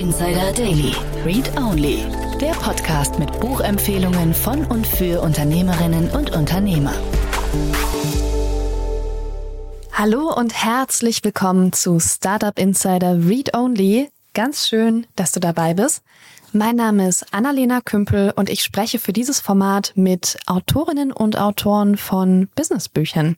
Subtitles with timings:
[0.00, 0.94] Insider Daily.
[1.26, 2.06] Read Only.
[2.40, 6.94] Der Podcast mit Buchempfehlungen von und für Unternehmerinnen und Unternehmer.
[9.92, 14.08] Hallo und herzlich willkommen zu Startup Insider Read Only.
[14.32, 16.02] Ganz schön, dass du dabei bist.
[16.54, 21.98] Mein Name ist Annalena Kümpel und ich spreche für dieses Format mit Autorinnen und Autoren
[21.98, 23.36] von Businessbüchern.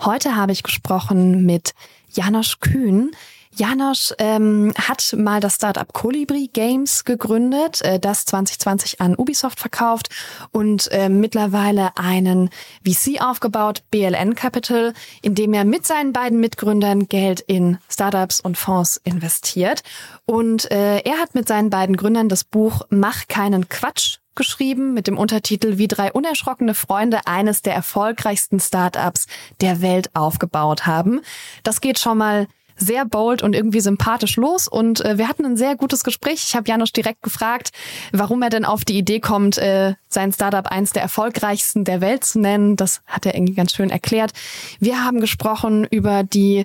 [0.00, 1.74] Heute habe ich gesprochen mit
[2.12, 3.10] Janosch Kühn.
[3.58, 10.10] Janosch ähm, hat mal das Startup Colibri Games gegründet, äh, das 2020 an Ubisoft verkauft
[10.52, 12.50] und äh, mittlerweile einen
[12.86, 18.56] VC aufgebaut, BLN Capital, in dem er mit seinen beiden Mitgründern Geld in Startups und
[18.56, 19.82] Fonds investiert.
[20.24, 25.08] Und äh, er hat mit seinen beiden Gründern das Buch Mach keinen Quatsch geschrieben mit
[25.08, 29.26] dem Untertitel Wie drei unerschrockene Freunde eines der erfolgreichsten Startups
[29.60, 31.22] der Welt aufgebaut haben.
[31.64, 32.46] Das geht schon mal
[32.78, 36.44] sehr bold und irgendwie sympathisch los und äh, wir hatten ein sehr gutes Gespräch.
[36.48, 37.70] Ich habe Janusz direkt gefragt,
[38.12, 42.24] warum er denn auf die Idee kommt, äh, sein Startup eins der erfolgreichsten der Welt
[42.24, 42.76] zu nennen.
[42.76, 44.32] Das hat er irgendwie ganz schön erklärt.
[44.80, 46.64] Wir haben gesprochen über die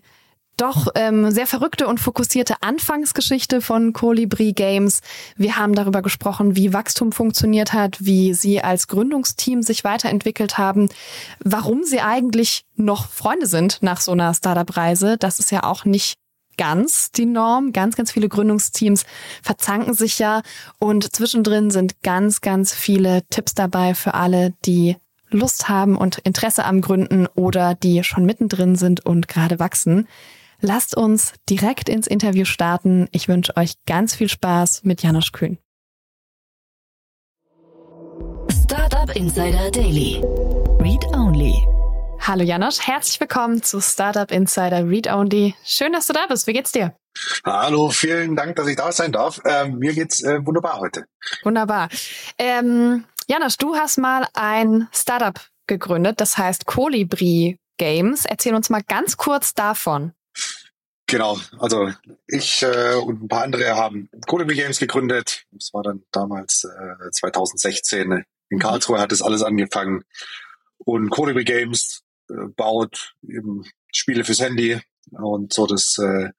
[0.58, 5.02] doch ähm, sehr verrückte und fokussierte Anfangsgeschichte von Colibri Games.
[5.36, 10.90] Wir haben darüber gesprochen, wie Wachstum funktioniert hat, wie sie als Gründungsteam sich weiterentwickelt haben,
[11.44, 15.18] warum sie eigentlich noch Freunde sind nach so einer Startup-Reise.
[15.18, 16.16] Das ist ja auch nicht
[16.58, 17.74] ganz die Norm.
[17.74, 19.06] Ganz, ganz viele Gründungsteams
[19.42, 20.42] verzanken sich ja
[20.80, 24.98] und zwischendrin sind ganz, ganz viele Tipps dabei für alle, die
[25.34, 30.08] Lust haben und Interesse am Gründen oder die schon mittendrin sind und gerade wachsen.
[30.66, 33.10] Lasst uns direkt ins Interview starten.
[33.12, 35.58] Ich wünsche euch ganz viel Spaß mit Janosch Kühn.
[38.50, 40.22] Startup Insider Daily.
[40.80, 41.68] Read Only.
[42.22, 45.54] Hallo Janosch, herzlich willkommen zu Startup Insider Read Only.
[45.66, 46.48] Schön, dass du da bist.
[46.48, 46.96] Wie geht's dir?
[47.44, 49.42] Hallo, vielen Dank, dass ich da sein darf.
[49.46, 51.04] Ähm, mir geht's äh, wunderbar heute.
[51.44, 51.90] Wunderbar.
[52.38, 58.24] Ähm, Janosch, du hast mal ein Startup gegründet, das heißt Colibri Games.
[58.24, 60.14] Erzähl uns mal ganz kurz davon.
[61.08, 61.92] Genau, also
[62.28, 65.46] ich äh, und ein paar andere haben Colibri Games gegründet.
[65.52, 68.26] Das war dann damals äh, 2016.
[68.50, 68.60] In.
[68.60, 70.04] Karlsruhe hat das alles angefangen.
[70.78, 74.80] Und Colibri Games äh, baut eben Spiele fürs Handy
[75.12, 76.30] und so das äh,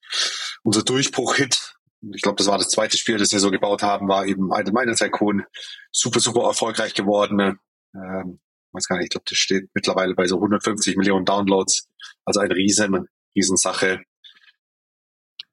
[0.62, 1.76] unser Durchbruch-Hit.
[2.14, 4.72] Ich glaube, das war das zweite Spiel, das wir so gebaut haben, war eben Idle
[4.72, 5.44] Miner Tycoon.
[5.90, 7.58] Super, super erfolgreich geworden.
[7.94, 8.40] Ähm,
[8.72, 11.88] weiß gar nicht, ich glaube, das steht mittlerweile bei so 150 Millionen Downloads.
[12.24, 14.02] Also eine riesen, riesen Sache.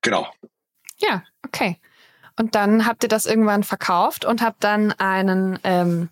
[0.01, 0.28] Genau.
[0.97, 1.78] Ja, okay.
[2.38, 6.09] Und dann habt ihr das irgendwann verkauft und habt dann einen ähm,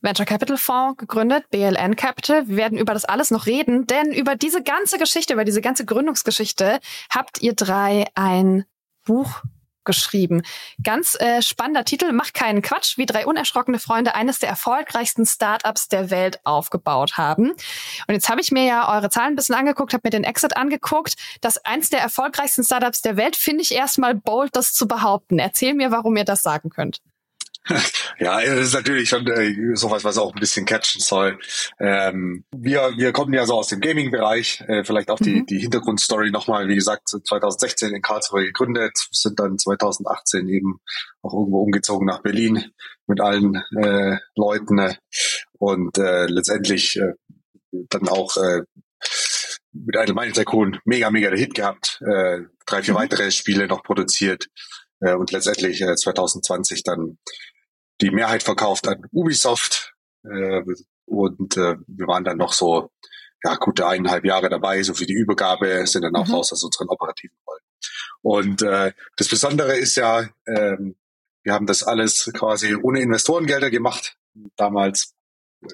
[0.00, 2.48] Venture Capital Fonds gegründet, BLN Capital.
[2.48, 5.84] Wir werden über das alles noch reden, denn über diese ganze Geschichte, über diese ganze
[5.84, 6.80] Gründungsgeschichte
[7.10, 8.64] habt ihr drei ein
[9.04, 9.42] Buch
[9.84, 10.42] geschrieben.
[10.82, 15.88] Ganz äh, spannender Titel, Mach keinen Quatsch, wie drei unerschrockene Freunde eines der erfolgreichsten Startups
[15.88, 17.50] der Welt aufgebaut haben.
[17.50, 20.56] Und jetzt habe ich mir ja eure Zahlen ein bisschen angeguckt, habe mir den Exit
[20.56, 21.16] angeguckt.
[21.40, 25.38] Das eins der erfolgreichsten Startups der Welt finde ich erstmal bold, das zu behaupten.
[25.38, 27.00] Erzähl mir, warum ihr das sagen könnt.
[28.18, 31.38] Ja, es ist natürlich schon äh, sowas, was auch ein bisschen catchen soll.
[31.78, 34.62] Ähm, wir, wir kommen ja so aus dem Gaming-Bereich.
[34.68, 35.46] Äh, vielleicht auch die, mhm.
[35.46, 36.68] die Hintergrundstory nochmal.
[36.68, 40.80] Wie gesagt, 2016 in Karlsruhe gegründet, sind dann 2018 eben
[41.22, 42.70] auch irgendwo umgezogen nach Berlin
[43.06, 44.94] mit allen äh, Leuten äh,
[45.58, 47.14] und äh, letztendlich äh,
[47.88, 48.62] dann auch äh,
[49.72, 52.02] mit einem Mining Tycoon mega, mega der Hit gehabt.
[52.02, 52.98] Äh, drei, vier mhm.
[52.98, 54.48] weitere Spiele noch produziert
[55.00, 57.18] äh, und letztendlich äh, 2020 dann
[58.00, 59.94] die Mehrheit verkauft an Ubisoft
[60.24, 60.62] äh,
[61.06, 62.90] und äh, wir waren dann noch so
[63.42, 66.34] ja gute eineinhalb Jahre dabei, so für die Übergabe, sind dann auch mhm.
[66.34, 67.62] raus aus unseren operativen Rollen.
[68.22, 70.96] Und äh, das Besondere ist ja, ähm,
[71.42, 74.16] wir haben das alles quasi ohne Investorengelder gemacht.
[74.56, 75.14] Damals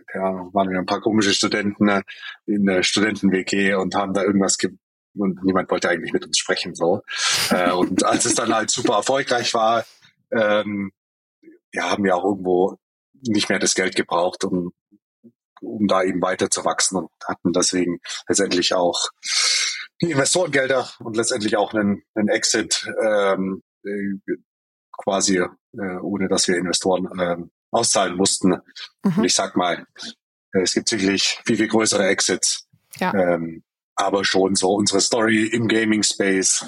[0.07, 2.03] keine Ahnung, waren wir ein paar komische Studenten äh,
[2.47, 4.71] in der Studenten-WG und haben da irgendwas ge
[5.19, 7.01] und niemand wollte eigentlich mit uns sprechen so.
[7.51, 9.87] äh, und als es dann halt super erfolgreich war,
[10.31, 10.93] ähm,
[11.77, 12.79] ja, haben wir auch irgendwo
[13.23, 14.73] nicht mehr das Geld gebraucht, um,
[15.61, 19.11] um da eben weiter zu wachsen und hatten deswegen letztendlich auch
[20.01, 24.35] die Investorengelder und letztendlich auch einen, einen Exit ähm, äh,
[24.93, 28.57] quasi, äh, ohne dass wir Investoren ähm, auszahlen mussten.
[29.03, 29.19] Mhm.
[29.19, 29.87] Und ich sag mal,
[30.53, 32.67] äh, es gibt sicherlich viel, viel größere Exits.
[32.99, 33.13] Ja.
[33.15, 33.63] Ähm,
[33.95, 36.65] aber schon so unsere Story im Gaming Space,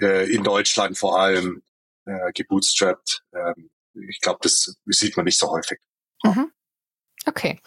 [0.00, 1.62] äh, in Deutschland vor allem,
[2.06, 3.22] äh, gebootstrapped.
[3.34, 5.78] Ähm, ich glaube, das sieht man nicht so häufig.
[6.22, 6.50] Mhm.
[7.26, 7.60] Okay.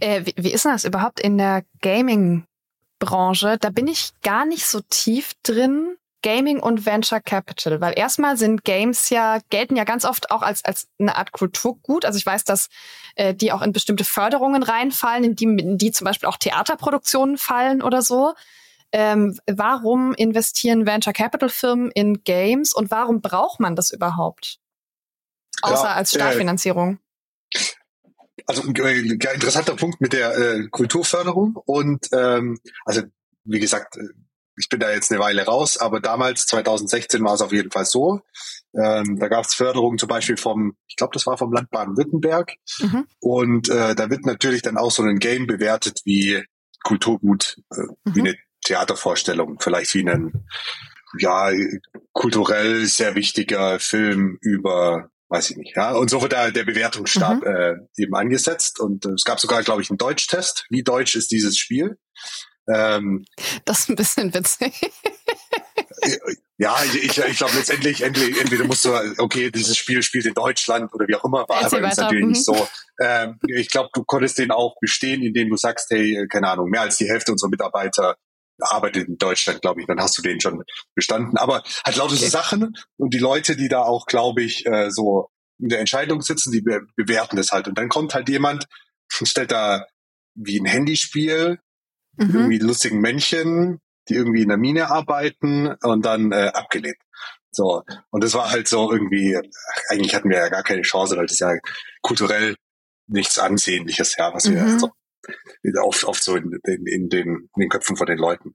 [0.00, 3.58] Äh, wie, wie ist denn das überhaupt in der Gaming-Branche?
[3.60, 5.96] Da bin ich gar nicht so tief drin.
[6.22, 7.82] Gaming und Venture Capital?
[7.82, 12.06] Weil erstmal sind Games ja, gelten ja ganz oft auch als, als eine Art Kulturgut.
[12.06, 12.68] Also ich weiß, dass
[13.14, 17.36] äh, die auch in bestimmte Förderungen reinfallen, in die, in die zum Beispiel auch Theaterproduktionen
[17.36, 18.32] fallen oder so.
[18.90, 24.60] Ähm, warum investieren Venture Capital Firmen in Games und warum braucht man das überhaupt?
[25.64, 26.98] Außer ja, als äh, Startfinanzierung.
[28.46, 33.02] Also äh, interessanter Punkt mit der äh, Kulturförderung und ähm, also
[33.44, 34.08] wie gesagt, äh,
[34.56, 37.84] ich bin da jetzt eine Weile raus, aber damals, 2016, war es auf jeden Fall
[37.84, 38.20] so.
[38.74, 42.54] Ähm, da gab es Förderung zum Beispiel vom, ich glaube, das war vom Land Baden-Württemberg.
[42.78, 43.06] Mhm.
[43.20, 46.44] Und äh, da wird natürlich dann auch so ein Game bewertet wie
[46.84, 48.14] Kulturgut, äh, mhm.
[48.14, 50.46] wie eine Theatervorstellung, vielleicht wie ein
[51.18, 51.50] ja
[52.12, 55.92] kulturell sehr wichtiger Film über weiß ich nicht, ja.
[55.92, 57.46] Und so wird da der Bewertungsstab mhm.
[57.46, 58.78] äh, eben angesetzt.
[58.78, 60.66] Und äh, es gab sogar, glaube ich, einen Deutschtest.
[60.70, 61.98] Wie deutsch ist dieses Spiel?
[62.72, 63.24] Ähm,
[63.64, 64.72] das ist ein bisschen witzig.
[66.58, 70.94] ja, ich, ich glaube letztendlich, entweder, entweder musst du, okay, dieses Spiel spielt in Deutschland
[70.94, 72.30] oder wie auch immer, war aber ist natürlich mhm.
[72.30, 72.68] nicht so.
[73.02, 76.82] Ähm, ich glaube, du konntest den auch bestehen, indem du sagst, hey, keine Ahnung, mehr
[76.82, 78.16] als die Hälfte unserer Mitarbeiter
[78.60, 80.62] arbeitet in Deutschland, glaube ich, dann hast du den schon
[80.94, 81.36] bestanden.
[81.36, 82.24] Aber halt lauter okay.
[82.24, 85.28] so Sachen und die Leute, die da auch, glaube ich, äh, so
[85.58, 87.68] in der Entscheidung sitzen, die be bewerten das halt.
[87.68, 88.66] Und dann kommt halt jemand,
[89.08, 89.86] stellt da
[90.34, 91.60] wie ein Handyspiel,
[92.16, 92.34] mhm.
[92.34, 96.98] irgendwie lustigen Männchen, die irgendwie in der Mine arbeiten und dann äh, abgelehnt.
[97.52, 97.82] So.
[98.10, 99.38] Und das war halt so irgendwie,
[99.88, 101.52] eigentlich hatten wir ja gar keine Chance, weil das ja
[102.02, 102.56] kulturell
[103.06, 104.78] nichts Ansehnliches, ja, was wir mhm.
[104.78, 104.90] so
[105.82, 108.52] oft, oft so in, in, in, den, in den Köpfen von den Leuten.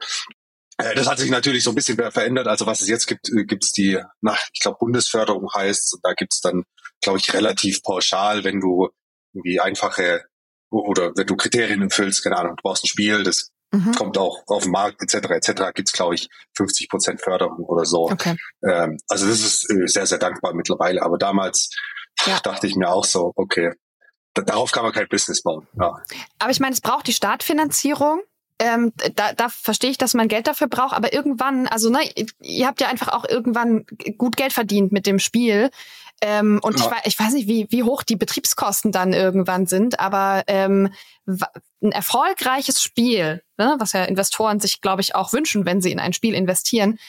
[0.77, 2.47] Äh, das hat sich natürlich so ein bisschen verändert.
[2.47, 6.41] Also was es jetzt gibt, äh, gibt's die, na, ich glaube, Bundesförderung heißt, da gibt's
[6.41, 6.63] dann,
[7.01, 8.89] glaube ich, relativ pauschal, wenn du
[9.33, 10.23] irgendwie einfache
[10.71, 13.91] oder wenn du Kriterien erfüllst, keine Ahnung, du brauchst ein Spiel, das mhm.
[13.93, 15.29] kommt auch auf den Markt etc.
[15.31, 15.63] etc.
[15.73, 18.09] gibt's glaube ich 50 Prozent Förderung oder so.
[18.09, 18.35] Okay.
[18.63, 21.01] Ähm, also das ist äh, sehr sehr dankbar mittlerweile.
[21.01, 21.75] Aber damals
[22.25, 22.39] ja.
[22.39, 23.73] dachte ich mir auch so, okay,
[24.45, 25.67] darauf kann man kein Business bauen.
[25.79, 26.01] Ja.
[26.39, 28.21] Aber ich meine, es braucht die Startfinanzierung.
[28.61, 31.99] Ähm, da, da verstehe ich, dass man Geld dafür braucht, aber irgendwann, also ne,
[32.41, 33.85] ihr habt ja einfach auch irgendwann
[34.17, 35.69] gut Geld verdient mit dem Spiel.
[36.21, 36.91] Ähm, und ja.
[37.03, 40.93] ich, ich weiß nicht, wie, wie hoch die Betriebskosten dann irgendwann sind, aber ähm,
[41.81, 45.99] ein erfolgreiches Spiel, ne, was ja Investoren sich, glaube ich, auch wünschen, wenn sie in
[45.99, 46.99] ein Spiel investieren.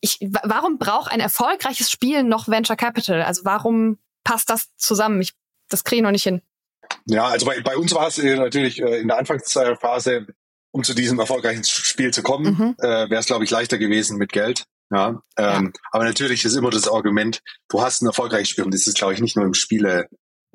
[0.00, 3.22] Ich, warum braucht ein erfolgreiches Spiel noch Venture Capital?
[3.22, 5.20] Also warum passt das zusammen?
[5.20, 5.34] Ich
[5.68, 6.42] das kriege ich noch nicht hin.
[7.06, 10.26] Ja, also bei, bei uns war es äh, natürlich äh, in der Anfangsphase,
[10.70, 12.74] um zu diesem erfolgreichen Spiel zu kommen, mhm.
[12.78, 14.64] äh, wäre es, glaube ich, leichter gewesen mit Geld.
[14.90, 18.72] Ja, ähm, ja, aber natürlich ist immer das Argument, du hast ein erfolgreiches Spiel und
[18.72, 20.08] das ist, glaube ich, nicht nur im Spiele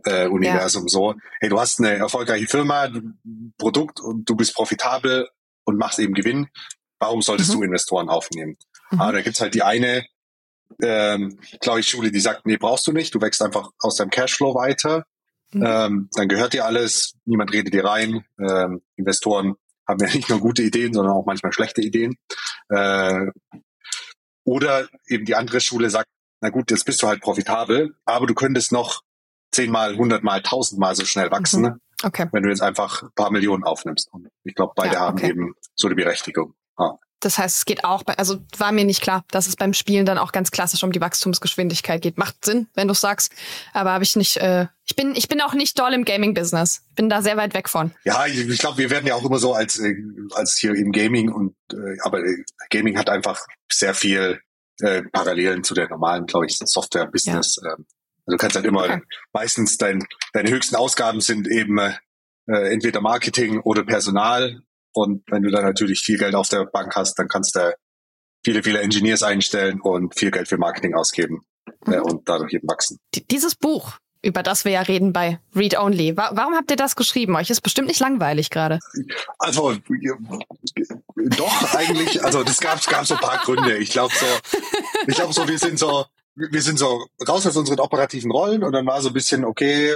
[0.06, 0.89] äh, Universum ja.
[0.89, 1.16] so.
[1.39, 2.89] Hey, du hast eine erfolgreiche Firma,
[3.57, 5.30] Produkt und du bist profitabel
[5.66, 6.48] und machst eben Gewinn.
[7.00, 7.57] Warum solltest mhm.
[7.57, 8.57] du Investoren aufnehmen?
[8.92, 9.01] Mhm.
[9.01, 10.04] Ah, da gibt's halt die eine
[10.81, 14.09] ähm, glaube ich, Schule, die sagt, nee, brauchst du nicht, du wächst einfach aus deinem
[14.09, 15.05] Cashflow weiter.
[15.51, 15.63] Mhm.
[15.65, 18.25] Ähm, dann gehört dir alles, niemand redet dir rein.
[18.39, 19.55] Ähm, Investoren
[19.87, 22.15] haben ja nicht nur gute Ideen, sondern auch manchmal schlechte Ideen.
[22.69, 23.27] Äh,
[24.45, 26.09] oder eben die andere Schule sagt,
[26.41, 29.01] na gut, jetzt bist du halt profitabel, aber du könntest noch
[29.51, 31.81] zehnmal, hundertmal, tausendmal so schnell wachsen, mhm.
[32.03, 32.27] okay.
[32.31, 34.11] wenn du jetzt einfach ein paar Millionen aufnimmst.
[34.11, 35.23] Und ich glaube, beide ja, okay.
[35.23, 36.56] haben eben so eine Berechtigung.
[36.75, 36.95] Ah.
[37.25, 40.06] Das heißt, es geht auch bei, also war mir nicht klar, dass es beim Spielen
[40.06, 42.18] dann auch ganz klassisch um die Wachstumsgeschwindigkeit geht.
[42.18, 43.31] Macht Sinn, wenn du sagst.
[43.71, 46.83] Aber habe ich nicht, äh, ich bin, ich bin auch nicht doll im Gaming-Business.
[46.95, 47.94] Bin da sehr weit weg von.
[48.03, 49.95] Ja, ich, ich glaube, wir werden ja auch immer so als, äh,
[50.33, 53.39] als hier im Gaming und äh, aber äh, Gaming hat einfach
[53.71, 54.42] sehr viel
[54.81, 57.59] äh, Parallelen zu der normalen, glaube ich, Software-Business.
[57.63, 57.71] Ja.
[57.71, 57.85] Ähm,
[58.25, 59.01] also du kannst halt immer okay.
[59.33, 61.94] meistens dein, deine höchsten Ausgaben sind eben äh,
[62.47, 64.61] entweder Marketing oder Personal
[64.94, 67.76] und wenn du dann natürlich viel Geld auf der Bank hast, dann kannst du
[68.44, 71.42] viele, viele Engineers einstellen und viel Geld für Marketing ausgeben
[71.85, 71.94] mhm.
[71.94, 73.00] äh, und dadurch eben wachsen.
[73.31, 76.16] Dieses Buch, über das wir ja reden bei Read Only.
[76.16, 77.35] Warum habt ihr das geschrieben?
[77.35, 78.80] Euch ist bestimmt nicht langweilig gerade.
[79.38, 79.76] Also
[81.16, 82.23] doch eigentlich.
[82.23, 83.78] Also das gab gab so ein paar Gründe.
[83.78, 84.26] Ich glaube so,
[85.07, 88.71] ich glaube so, wir sind so wir sind so raus aus unseren operativen Rollen und
[88.71, 89.95] dann war so ein bisschen, okay,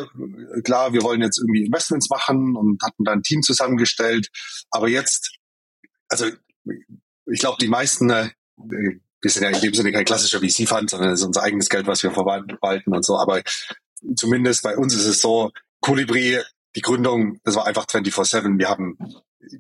[0.64, 4.30] klar, wir wollen jetzt irgendwie Investments machen und hatten dann ein Team zusammengestellt.
[4.70, 5.36] Aber jetzt,
[6.10, 6.28] also
[7.26, 11.12] ich glaube, die meisten, äh, wir sind ja in dem Sinne kein klassischer VC-Fund, sondern
[11.12, 13.18] es ist unser eigenes Geld, was wir verwalten und so.
[13.18, 13.42] Aber
[14.16, 15.52] zumindest bei uns ist es so,
[15.82, 16.40] Colibri,
[16.76, 18.60] die Gründung, das war einfach 24-7.
[18.60, 18.98] Wir haben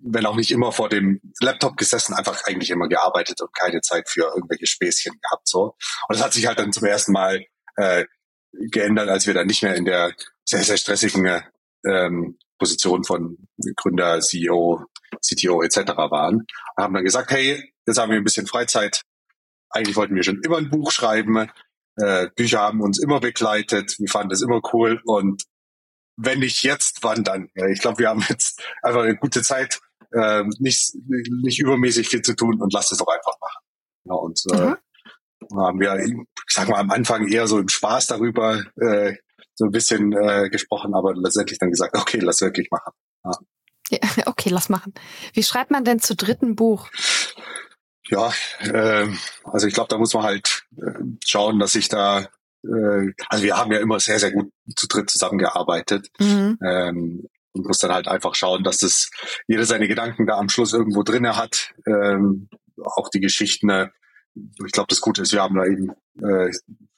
[0.01, 4.09] wenn auch nicht immer vor dem Laptop gesessen, einfach eigentlich immer gearbeitet und keine Zeit
[4.09, 5.47] für irgendwelche Späßchen gehabt.
[5.47, 5.75] So.
[6.07, 8.05] Und das hat sich halt dann zum ersten Mal äh,
[8.51, 10.13] geändert, als wir dann nicht mehr in der
[10.45, 11.43] sehr, sehr stressigen
[11.85, 13.37] ähm, Position von
[13.75, 14.85] Gründer, CEO,
[15.21, 15.77] CTO etc.
[16.09, 16.45] waren.
[16.75, 19.03] Und haben dann gesagt, hey, jetzt haben wir ein bisschen Freizeit,
[19.69, 21.49] eigentlich wollten wir schon immer ein Buch schreiben.
[21.97, 23.95] Äh, Bücher haben uns immer begleitet.
[23.99, 25.01] Wir fanden das immer cool.
[25.05, 25.43] Und
[26.17, 27.49] wenn nicht jetzt, wann dann?
[27.71, 29.79] Ich glaube, wir haben jetzt einfach eine gute Zeit,
[30.11, 30.93] äh, nicht,
[31.43, 33.63] nicht übermäßig viel zu tun und lasst es doch einfach machen.
[34.05, 34.75] Ja, und äh,
[35.51, 35.59] mhm.
[35.59, 36.13] haben wir, ich
[36.47, 39.15] sag mal, am Anfang eher so im Spaß darüber äh,
[39.55, 42.93] so ein bisschen äh, gesprochen, aber letztendlich dann gesagt, okay, lass wirklich machen.
[43.23, 43.31] Ja.
[43.89, 44.93] Ja, okay, lass machen.
[45.33, 46.89] Wie schreibt man denn zu dritten Buch?
[48.09, 49.07] Ja, äh,
[49.43, 52.27] also ich glaube, da muss man halt äh, schauen, dass ich da,
[52.67, 56.09] äh, also wir haben ja immer sehr, sehr gut zu dritt zusammengearbeitet.
[56.19, 56.57] Mhm.
[56.63, 59.09] Ähm, und muss dann halt einfach schauen, dass das
[59.47, 61.73] jeder seine Gedanken da am Schluss irgendwo drinne hat.
[61.87, 62.49] Ähm,
[62.83, 63.69] auch die Geschichten.
[63.69, 63.89] Äh,
[64.65, 66.51] ich glaube, das Gute ist, wir haben da eben äh,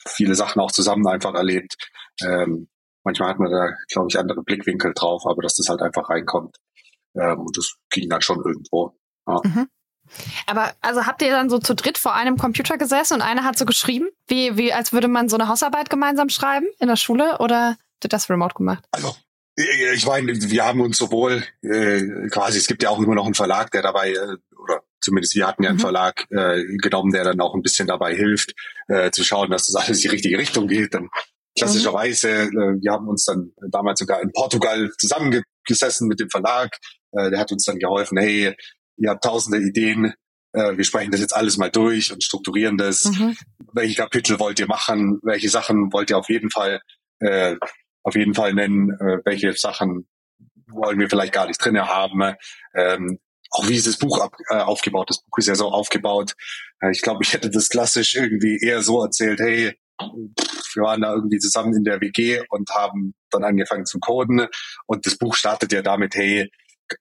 [0.06, 1.78] viele Sachen auch zusammen einfach erlebt.
[2.22, 2.68] Ähm,
[3.04, 6.58] manchmal hat man da, glaube ich, andere Blickwinkel drauf, aber dass das halt einfach reinkommt.
[7.16, 8.98] Ähm, und das ging dann schon irgendwo.
[9.28, 9.40] Ja.
[9.44, 9.68] Mhm.
[10.48, 13.58] Aber also habt ihr dann so zu dritt vor einem Computer gesessen und einer hat
[13.58, 17.38] so geschrieben, wie, wie als würde man so eine Hausarbeit gemeinsam schreiben in der Schule
[17.40, 18.84] oder habt das remote gemacht?
[18.92, 19.16] Also
[19.56, 23.34] ich meine, wir haben uns sowohl äh, quasi, es gibt ja auch immer noch einen
[23.34, 25.82] Verlag, der dabei, äh, oder zumindest wir hatten ja einen mhm.
[25.82, 28.54] Verlag äh, genommen, der dann auch ein bisschen dabei hilft,
[28.88, 30.94] äh, zu schauen, dass das alles in die richtige Richtung geht.
[30.94, 31.10] Dann
[31.58, 36.78] klassischerweise, äh, wir haben uns dann damals sogar in Portugal zusammengesessen mit dem Verlag.
[37.12, 38.56] Äh, der hat uns dann geholfen, hey,
[39.00, 40.14] ihr habt tausende Ideen,
[40.54, 43.06] äh, wir sprechen das jetzt alles mal durch und strukturieren das.
[43.06, 43.36] Mhm.
[43.74, 45.20] Welche Kapitel wollt ihr machen?
[45.24, 46.82] Welche Sachen wollt ihr auf jeden Fall
[47.20, 47.56] äh,
[48.04, 48.92] auf jeden Fall nennen?
[48.92, 50.08] Äh, welche Sachen
[50.68, 52.36] wollen wir vielleicht gar nicht drinne haben?
[52.74, 53.20] Ähm,
[53.52, 55.10] auch wie ist das Buch ab, äh, aufgebaut?
[55.10, 56.34] Das Buch ist ja so aufgebaut.
[56.82, 61.14] Äh, ich glaube, ich hätte das klassisch irgendwie eher so erzählt, hey, wir waren da
[61.14, 64.48] irgendwie zusammen in der WG und haben dann angefangen zu coden.
[64.86, 66.50] Und das Buch startet ja damit, hey,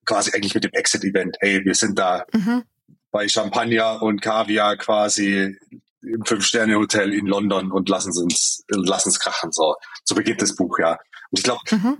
[0.04, 1.36] quasi eigentlich mit dem Exit-Event.
[1.40, 2.64] Hey, wir sind da mhm.
[3.10, 5.56] bei Champagner und Kaviar quasi
[6.02, 9.52] im Fünf-Sterne-Hotel in London und lassen uns, lassen es krachen.
[9.52, 10.92] So, so beginnt das Buch, ja.
[11.30, 11.98] Und ich glaube, mhm.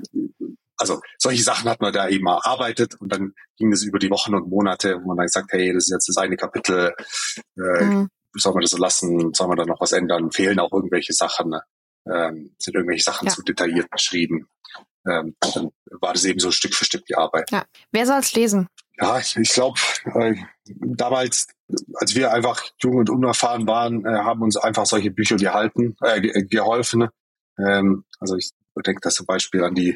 [0.77, 4.35] also solche Sachen hat man da eben erarbeitet und dann ging es über die Wochen
[4.35, 6.95] und Monate, wo man dann gesagt, hey, das ist jetzt das eine Kapitel,
[7.57, 8.09] äh, mhm.
[8.35, 11.51] soll man das so lassen, soll man da noch was ändern, fehlen auch irgendwelche Sachen,
[11.51, 11.63] ne?
[12.11, 13.35] ähm, sind irgendwelche Sachen ja.
[13.35, 14.49] zu detailliert beschrieben
[15.07, 17.51] ähm, dann war das eben so Stück für Stück die Arbeit.
[17.51, 17.65] Ja.
[17.93, 18.69] Wer soll es lesen?
[19.01, 19.79] Ja, ich, ich glaube,
[20.15, 20.35] äh,
[20.67, 21.47] damals,
[21.95, 26.21] als wir einfach jung und unerfahren waren, äh, haben uns einfach solche Bücher gehalten, äh,
[26.45, 27.09] geholfen.
[27.59, 28.51] Ähm, also ich
[28.85, 29.93] denke da zum Beispiel an die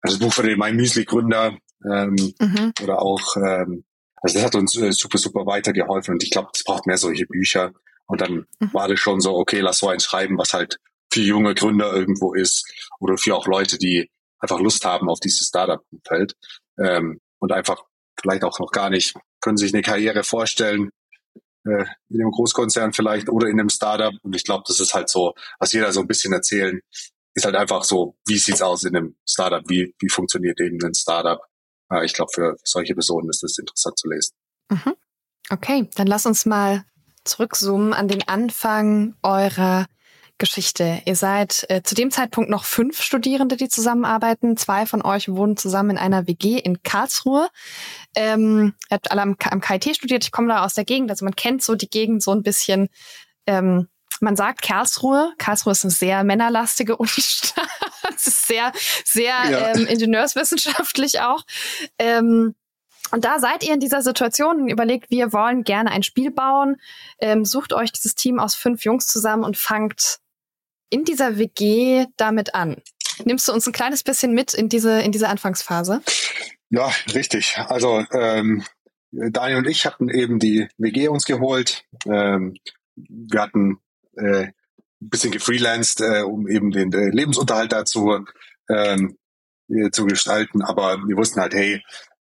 [0.00, 1.56] an das Buch von den Mein Müsli Gründer
[1.90, 2.72] ähm, mhm.
[2.82, 3.84] oder auch ähm,
[4.16, 7.26] also das hat uns äh, super super weitergeholfen und ich glaube, es braucht mehr solche
[7.26, 7.72] Bücher.
[8.06, 8.72] Und dann mhm.
[8.72, 10.78] war das schon so, okay, lass so eins schreiben, was halt
[11.10, 12.66] für junge Gründer irgendwo ist
[13.00, 14.10] oder für auch Leute, die
[14.44, 16.34] einfach Lust haben auf dieses Startup-Umfeld
[16.78, 17.82] ähm, und einfach
[18.20, 20.90] vielleicht auch noch gar nicht, können sich eine Karriere vorstellen,
[21.64, 24.12] äh, in einem Großkonzern vielleicht oder in einem Startup.
[24.22, 26.80] Und ich glaube, das ist halt so, was jeder so ein bisschen erzählen,
[27.34, 30.94] ist halt einfach so, wie sieht's aus in einem Startup, wie, wie funktioniert eben ein
[30.94, 31.40] Startup.
[31.90, 34.34] Äh, ich glaube, für solche Personen ist das interessant zu lesen.
[34.70, 34.94] Mhm.
[35.50, 36.84] Okay, dann lass uns mal
[37.24, 39.86] zurückzoomen an den Anfang eurer
[40.38, 41.00] Geschichte.
[41.04, 44.56] Ihr seid äh, zu dem Zeitpunkt noch fünf Studierende, die zusammenarbeiten.
[44.56, 47.48] Zwei von euch wohnen zusammen in einer WG in Karlsruhe.
[48.16, 50.24] Ähm, ihr habt alle am, am KIT studiert.
[50.24, 51.10] Ich komme da aus der Gegend.
[51.10, 52.88] Also man kennt so die Gegend so ein bisschen.
[53.46, 53.88] Ähm,
[54.20, 55.32] man sagt Karlsruhe.
[55.38, 57.68] Karlsruhe ist eine sehr männerlastige Unistadt.
[58.14, 58.72] es ist sehr,
[59.04, 59.74] sehr ja.
[59.74, 61.44] ähm, ingenieurswissenschaftlich auch.
[61.98, 62.54] Ähm,
[63.10, 66.76] und da seid ihr in dieser Situation und überlegt, wir wollen gerne ein Spiel bauen.
[67.20, 70.18] Ähm, sucht euch dieses Team aus fünf Jungs zusammen und fangt
[70.90, 72.76] in dieser WG damit an?
[73.24, 76.02] Nimmst du uns ein kleines bisschen mit in diese, in diese Anfangsphase?
[76.70, 77.56] Ja, richtig.
[77.58, 78.64] Also ähm,
[79.12, 81.84] Daniel und ich hatten eben die WG uns geholt.
[82.06, 82.56] Ähm,
[82.96, 83.78] wir hatten
[84.16, 84.52] äh, ein
[85.00, 88.24] bisschen gefreelanced, äh, um eben den äh, Lebensunterhalt dazu
[88.68, 89.16] ähm,
[89.68, 90.62] äh, zu gestalten.
[90.62, 91.82] Aber wir wussten halt, hey,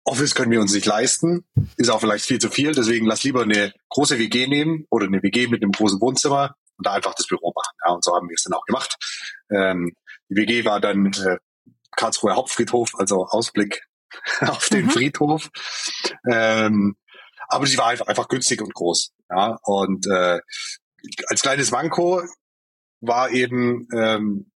[0.03, 2.73] Office können wir uns nicht leisten, ist auch vielleicht viel zu viel.
[2.73, 6.85] Deswegen lass lieber eine große WG nehmen oder eine WG mit einem großen Wohnzimmer und
[6.85, 7.75] da einfach das Büro machen.
[7.85, 8.95] Ja, und so haben wir es dann auch gemacht.
[9.51, 9.93] Ähm,
[10.29, 11.37] die WG war dann äh,
[11.95, 13.83] Karlsruher Hauptfriedhof, also Ausblick
[14.41, 14.91] auf den mhm.
[14.91, 15.49] Friedhof.
[16.29, 16.95] Ähm,
[17.49, 19.13] aber sie war einfach, einfach günstig und groß.
[19.29, 20.39] Ja, und äh,
[21.27, 22.23] als kleines Manko
[23.01, 24.51] war eben ähm,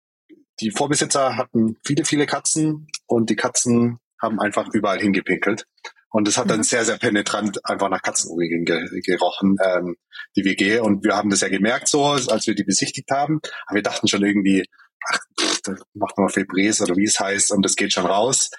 [0.60, 5.66] die Vorbesitzer hatten viele, viele Katzen und die Katzen haben einfach überall hingepinkelt.
[6.10, 6.64] Und es hat dann mhm.
[6.64, 9.96] sehr, sehr penetrant einfach nach Katzenurin ge gerochen, ähm,
[10.36, 10.78] die WG.
[10.78, 13.40] Und wir haben das ja gemerkt so, als wir die besichtigt haben.
[13.66, 14.64] Aber wir dachten schon irgendwie,
[15.06, 18.50] ach, pff, da macht man Febreze oder wie es heißt und das geht schon raus.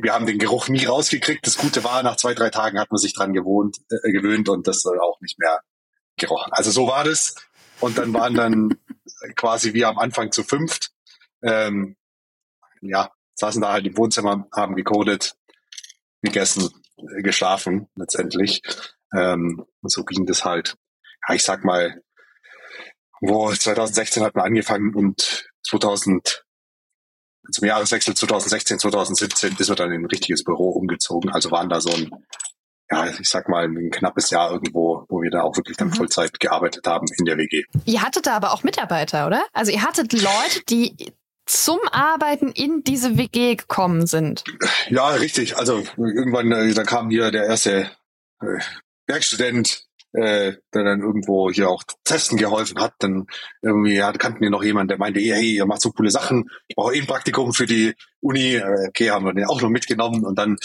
[0.00, 1.46] Wir haben den Geruch nie rausgekriegt.
[1.46, 4.66] Das Gute war, nach zwei, drei Tagen hat man sich dran gewohnt, äh, gewöhnt und
[4.66, 5.60] das soll auch nicht mehr
[6.16, 6.52] gerochen.
[6.52, 7.34] Also so war das.
[7.80, 8.74] Und dann waren dann
[9.36, 10.90] quasi wir am Anfang zu fünft.
[11.42, 11.96] Ähm,
[12.80, 15.36] ja, saßen da halt im Wohnzimmer, haben gecodet,
[16.24, 16.70] gegessen,
[17.22, 18.62] geschlafen letztendlich.
[19.16, 20.76] Ähm, und so ging das halt.
[21.28, 22.02] Ja, ich sag mal,
[23.20, 26.44] wo 2016 hat man angefangen und 2000
[27.50, 31.30] zum Jahreswechsel 2016, 2017 ist man dann in ein richtiges Büro umgezogen.
[31.30, 32.10] Also waren da so ein,
[32.90, 35.94] ja, ich sag mal, ein knappes Jahr irgendwo, wo wir da auch wirklich dann mhm.
[35.94, 37.64] Vollzeit gearbeitet haben in der WG.
[37.84, 39.44] Ihr hattet da aber auch Mitarbeiter, oder?
[39.52, 41.12] Also ihr hattet Leute, die
[41.46, 44.44] zum Arbeiten in diese WG gekommen sind.
[44.88, 45.56] Ja, richtig.
[45.56, 47.90] Also irgendwann, äh, da kam hier der erste
[48.40, 48.60] äh,
[49.06, 52.94] Werkstudent, äh, der dann irgendwo hier auch testen geholfen hat.
[53.00, 53.26] Dann
[53.62, 56.76] irgendwie ja, kannten wir noch jemanden, der meinte, hey, ihr macht so coole Sachen, ich
[56.76, 58.54] brauche eh ein Praktikum für die Uni.
[58.54, 60.24] Äh, okay, haben wir den auch noch mitgenommen.
[60.24, 60.58] Und dann, mhm.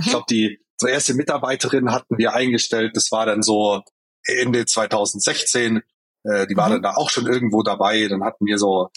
[0.00, 2.96] ich glaube, die so erste Mitarbeiterin hatten wir eingestellt.
[2.96, 3.82] Das war dann so
[4.24, 5.82] Ende 2016.
[6.24, 6.72] Äh, die war mhm.
[6.74, 8.08] dann da auch schon irgendwo dabei.
[8.08, 8.90] Dann hatten wir so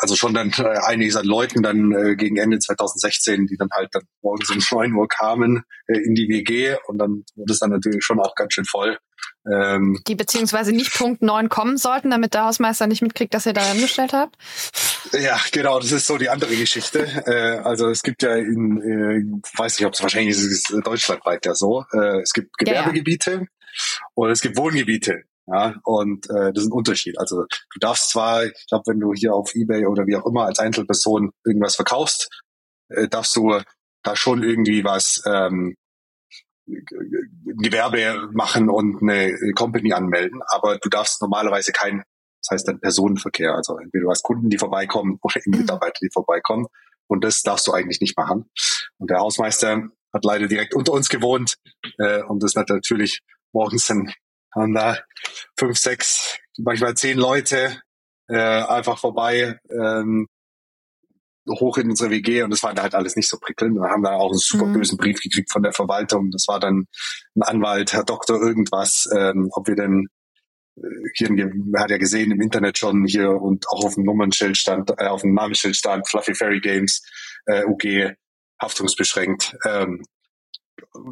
[0.00, 3.88] also schon dann äh, einiges an Leuten dann äh, gegen Ende 2016, die dann halt
[3.92, 7.70] dann morgens um 9 Uhr kamen äh, in die WG und dann wurde es dann
[7.70, 8.98] natürlich schon auch ganz schön voll.
[9.50, 13.52] Ähm, die beziehungsweise nicht Punkt 9 kommen sollten, damit der Hausmeister nicht mitkriegt, dass ihr
[13.52, 14.36] da angestellt habt?
[15.12, 17.00] Ja, genau, das ist so die andere Geschichte.
[17.26, 21.44] Äh, also es gibt ja in, äh, weiß nicht, ob es wahrscheinlich ist, ist deutschlandweit
[21.44, 23.46] ja so, äh, es gibt Gewerbegebiete ja, ja.
[24.14, 25.24] und es gibt Wohngebiete.
[25.46, 27.18] Ja, und äh, das ist ein Unterschied.
[27.18, 30.46] Also du darfst zwar, ich glaube, wenn du hier auf Ebay oder wie auch immer
[30.46, 32.28] als Einzelperson irgendwas verkaufst,
[32.88, 33.58] äh, darfst du
[34.02, 35.76] da schon irgendwie was ähm,
[36.66, 42.04] Gewerbe machen und eine Company anmelden, aber du darfst normalerweise kein,
[42.40, 46.10] das heißt dann Personenverkehr, also entweder du hast Kunden, die vorbeikommen oder eben Mitarbeiter, die
[46.12, 46.66] vorbeikommen
[47.08, 48.48] und das darfst du eigentlich nicht machen.
[48.98, 51.56] Und der Hausmeister hat leider direkt unter uns gewohnt
[51.98, 53.20] äh, und das hat natürlich
[53.52, 54.12] morgens dann
[54.54, 54.98] haben da
[55.58, 57.80] fünf, sechs, manchmal zehn Leute
[58.28, 60.26] äh, einfach vorbei ähm,
[61.48, 63.74] hoch in unsere WG und das war halt alles nicht so prickelnd.
[63.74, 64.74] Wir haben da auch einen super mhm.
[64.74, 66.30] bösen Brief gekriegt von der Verwaltung.
[66.30, 66.86] Das war dann
[67.34, 70.06] ein Anwalt, Herr Doktor irgendwas, ähm, ob wir denn
[70.76, 70.82] äh,
[71.14, 71.28] hier,
[71.76, 75.22] hat ja gesehen im Internet schon hier und auch auf dem Nummernschild stand, äh, auf
[75.22, 77.02] dem Namensschild stand Fluffy Fairy Games,
[77.46, 78.14] äh, UG,
[78.60, 79.56] haftungsbeschränkt.
[79.66, 80.02] Ähm,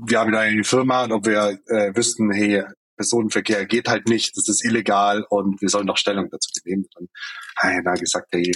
[0.07, 2.65] wir haben da in die Firma und ob wir äh, wüssten, hey,
[3.01, 6.85] Personenverkehr geht halt nicht, das ist illegal und wir sollen doch Stellung dazu nehmen.
[6.97, 7.09] Und
[7.57, 8.53] einer gesagt, hey,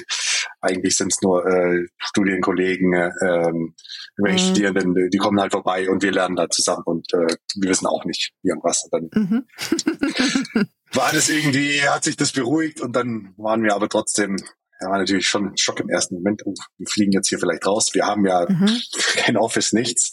[0.60, 4.38] eigentlich sind es nur äh, Studienkollegen, äh, mhm.
[4.38, 8.04] Studierenden, die kommen halt vorbei und wir lernen da zusammen und äh, wir wissen auch
[8.04, 8.84] nicht irgendwas.
[8.84, 9.46] Und dann mhm.
[10.92, 14.36] war das irgendwie, hat sich das beruhigt und dann waren wir aber trotzdem
[14.80, 16.42] ja, war natürlich schon ein Schock im ersten Moment.
[16.44, 17.94] Oh, wir fliegen jetzt hier vielleicht raus.
[17.94, 18.78] Wir haben ja mhm.
[19.14, 20.10] kein Office, nichts.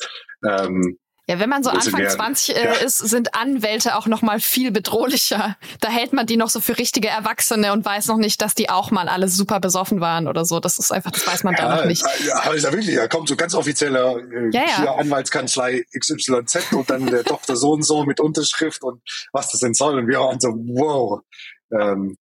[0.48, 1.00] Ähm,
[1.32, 2.72] ja, wenn man so Anfang 20 äh, ja.
[2.74, 5.56] ist, sind Anwälte auch noch mal viel bedrohlicher.
[5.80, 8.70] Da hält man die noch so für richtige Erwachsene und weiß noch nicht, dass die
[8.70, 10.60] auch mal alle super besoffen waren oder so.
[10.60, 12.04] Das ist einfach, das weiß man ja, da noch nicht.
[12.26, 16.90] Ja, aber ist ja wirklich, da kommt so ganz offizieller äh, ja, Anwaltskanzlei XYZ und
[16.90, 20.00] dann der Tochter so und so mit Unterschrift und was das denn soll.
[20.00, 21.22] Und wir waren so, wow.
[21.72, 22.18] Ähm,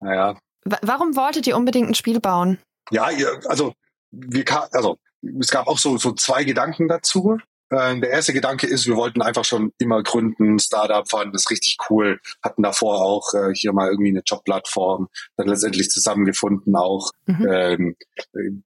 [0.00, 0.38] naja.
[0.64, 2.58] Warum wolltet ihr unbedingt ein Spiel bauen?
[2.90, 3.10] Ja,
[3.48, 3.74] also
[4.10, 4.96] wir also
[5.40, 7.38] es gab auch so so zwei Gedanken dazu.
[7.74, 11.78] Äh, der erste Gedanke ist, wir wollten einfach schon immer gründen, Startup, fanden das richtig
[11.90, 17.46] cool, hatten davor auch äh, hier mal irgendwie eine Jobplattform, dann letztendlich zusammengefunden auch mhm.
[17.50, 17.96] ähm,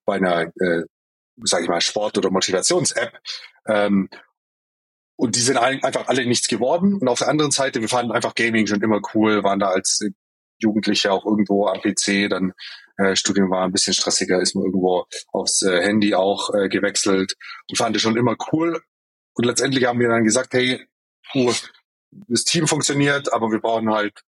[0.05, 0.83] bei einer, äh,
[1.43, 3.19] sage ich mal, Sport- oder Motivations-App.
[3.67, 4.09] Ähm,
[5.17, 6.95] und die sind einfach alle nichts geworden.
[6.95, 10.01] Und auf der anderen Seite, wir fanden einfach Gaming schon immer cool, waren da als
[10.59, 12.53] Jugendliche auch irgendwo am PC, dann
[12.99, 17.35] äh, Studium war ein bisschen stressiger, ist man irgendwo aufs äh, Handy auch äh, gewechselt
[17.69, 18.81] und fand es schon immer cool.
[19.39, 20.85] Und letztendlich haben wir dann gesagt, hey,
[22.11, 24.25] das Team funktioniert, aber wir brauchen halt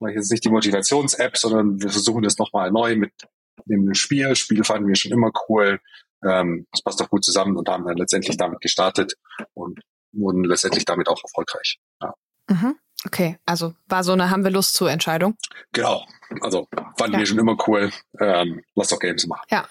[0.00, 3.12] jetzt nicht die Motivations-App, sondern wir versuchen das nochmal neu mit
[3.66, 4.36] dem Spiel.
[4.36, 5.80] Spiel fanden wir schon immer cool.
[6.24, 9.14] Ähm, das passt doch gut zusammen und haben dann letztendlich damit gestartet
[9.54, 9.80] und
[10.12, 11.80] wurden letztendlich damit auch erfolgreich.
[12.00, 12.14] Ja.
[12.48, 12.76] Mhm.
[13.04, 15.36] Okay, also war so eine haben wir Lust zu Entscheidung.
[15.72, 16.06] Genau,
[16.40, 17.18] also fanden ja.
[17.18, 17.90] wir schon immer cool.
[18.20, 19.44] Ähm, lass doch Games machen.
[19.50, 19.66] Ja,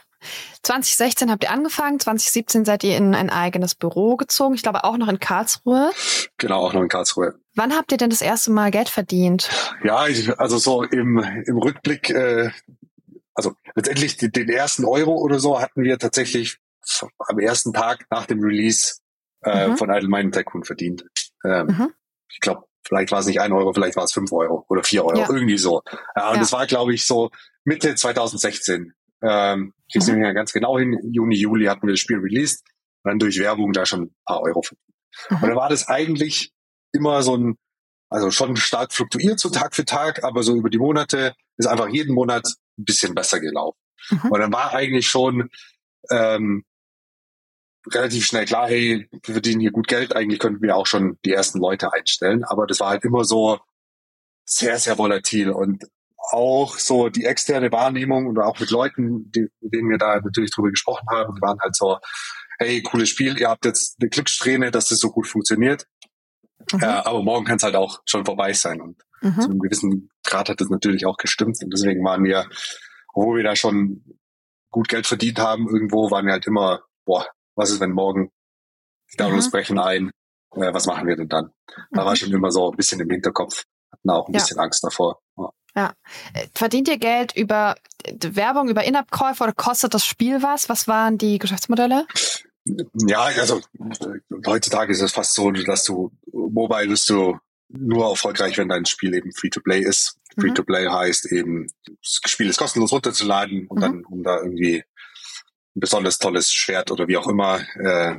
[0.64, 4.98] 2016 habt ihr angefangen, 2017 seid ihr in ein eigenes Büro gezogen, ich glaube auch
[4.98, 5.92] noch in Karlsruhe.
[6.38, 7.36] Genau, auch noch in Karlsruhe.
[7.56, 9.50] Wann habt ihr denn das erste Mal Geld verdient?
[9.84, 12.52] Ja, ich, also so im, im Rückblick, äh,
[13.34, 16.58] also letztendlich den, den ersten Euro oder so hatten wir tatsächlich
[17.28, 18.96] am ersten Tag nach dem Release
[19.44, 19.78] äh, mhm.
[19.78, 21.06] von Idle Mind Tycoon verdient.
[21.44, 21.94] Ähm, mhm.
[22.30, 25.06] Ich glaube, vielleicht war es nicht ein Euro, vielleicht war es fünf Euro oder vier
[25.06, 25.30] Euro, ja.
[25.30, 25.82] irgendwie so.
[26.16, 26.42] Ja, und ja.
[26.42, 27.30] das war, glaube ich, so
[27.64, 28.94] Mitte 2016.
[29.22, 30.24] Ähm, ich mhm.
[30.24, 30.98] ja ganz genau hin.
[31.12, 32.64] Juni, Juli hatten wir das Spiel released
[33.04, 34.88] und dann durch Werbung da schon ein paar Euro verdient.
[35.30, 36.52] Und dann war das eigentlich
[36.94, 37.58] immer so ein,
[38.10, 41.90] also schon stark fluktuiert so Tag für Tag, aber so über die Monate ist einfach
[41.90, 42.46] jeden Monat
[42.78, 43.80] ein bisschen besser gelaufen.
[44.10, 44.32] Mhm.
[44.32, 45.50] Und dann war eigentlich schon
[46.10, 46.64] ähm,
[47.90, 51.32] relativ schnell klar, hey, wir verdienen hier gut Geld, eigentlich könnten wir auch schon die
[51.32, 52.44] ersten Leute einstellen.
[52.44, 53.60] Aber das war halt immer so
[54.46, 55.86] sehr, sehr volatil und
[56.32, 60.52] auch so die externe Wahrnehmung und auch mit Leuten, die, mit denen wir da natürlich
[60.52, 61.98] drüber gesprochen haben, die waren halt so,
[62.60, 65.88] hey, cooles Spiel, ihr habt jetzt eine Glückssträhne, dass das so gut funktioniert.
[66.72, 66.82] Mhm.
[66.82, 68.82] Äh, aber morgen kann es halt auch schon vorbei sein.
[68.82, 69.34] Und mhm.
[69.34, 71.58] zu einem gewissen Grad hat das natürlich auch gestimmt.
[71.64, 72.48] Und deswegen waren wir,
[73.14, 74.04] obwohl wir da schon
[74.70, 78.32] gut Geld verdient haben, irgendwo waren wir halt immer, boah, was ist, wenn morgen
[79.12, 79.52] die Downloads mhm.
[79.52, 80.12] brechen ein?
[80.56, 81.52] Äh, was machen wir denn dann?
[81.92, 82.16] Da war mhm.
[82.18, 84.40] schon immer so ein bisschen im Hinterkopf, hatten auch ein ja.
[84.40, 85.20] bisschen Angst davor.
[85.38, 85.50] Ja.
[85.76, 85.94] Ja.
[86.34, 87.76] Äh, verdient ihr Geld über
[88.22, 90.70] Werbung, über In-App-Käufe oder kostet das Spiel was?
[90.70, 92.06] Was waren die Geschäftsmodelle?
[93.08, 93.62] Ja, also
[94.46, 99.14] heutzutage ist es fast so, dass du Mobile bist du nur erfolgreich, wenn dein Spiel
[99.14, 100.18] eben Free-to-Play ist.
[100.36, 100.42] Mhm.
[100.42, 103.82] Free-to-Play heißt eben, das Spiel ist kostenlos runterzuladen und mhm.
[103.82, 104.84] dann, um da irgendwie
[105.76, 108.16] ein besonders tolles Schwert oder wie auch immer, äh,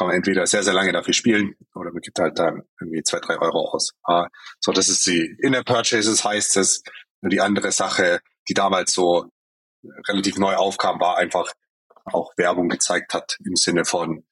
[0.00, 3.20] kann man entweder sehr, sehr lange dafür spielen oder man gibt halt dann irgendwie zwei,
[3.20, 3.90] drei Euro aus.
[4.58, 6.82] So, das ist die Inner Purchases heißt es.
[7.20, 9.26] Und die andere Sache, die damals so
[10.08, 11.52] relativ neu aufkam, war einfach
[12.06, 14.24] auch Werbung gezeigt hat im Sinne von,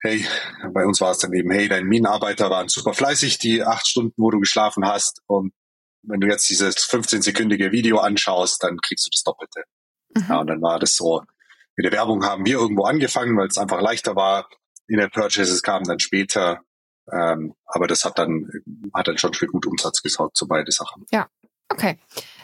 [0.00, 0.26] hey,
[0.74, 4.14] bei uns war es dann eben, hey, deine Minenarbeiter waren super fleißig, die acht Stunden,
[4.16, 5.20] wo du geschlafen hast.
[5.28, 5.52] Und
[6.02, 9.62] wenn du jetzt dieses 15-sekündige Video anschaust, dann kriegst du das Doppelte.
[10.16, 10.24] Mhm.
[10.28, 11.22] Ja, und dann war das so,
[11.76, 14.48] mit der Werbung haben wir irgendwo angefangen, weil es einfach leichter war.
[14.88, 16.60] In der Purchases kamen dann später.
[17.12, 18.48] Ähm, aber das hat dann,
[18.94, 21.06] hat dann schon für gut Umsatz gesorgt, so beide Sachen.
[21.10, 21.28] Ja,
[21.68, 21.98] okay.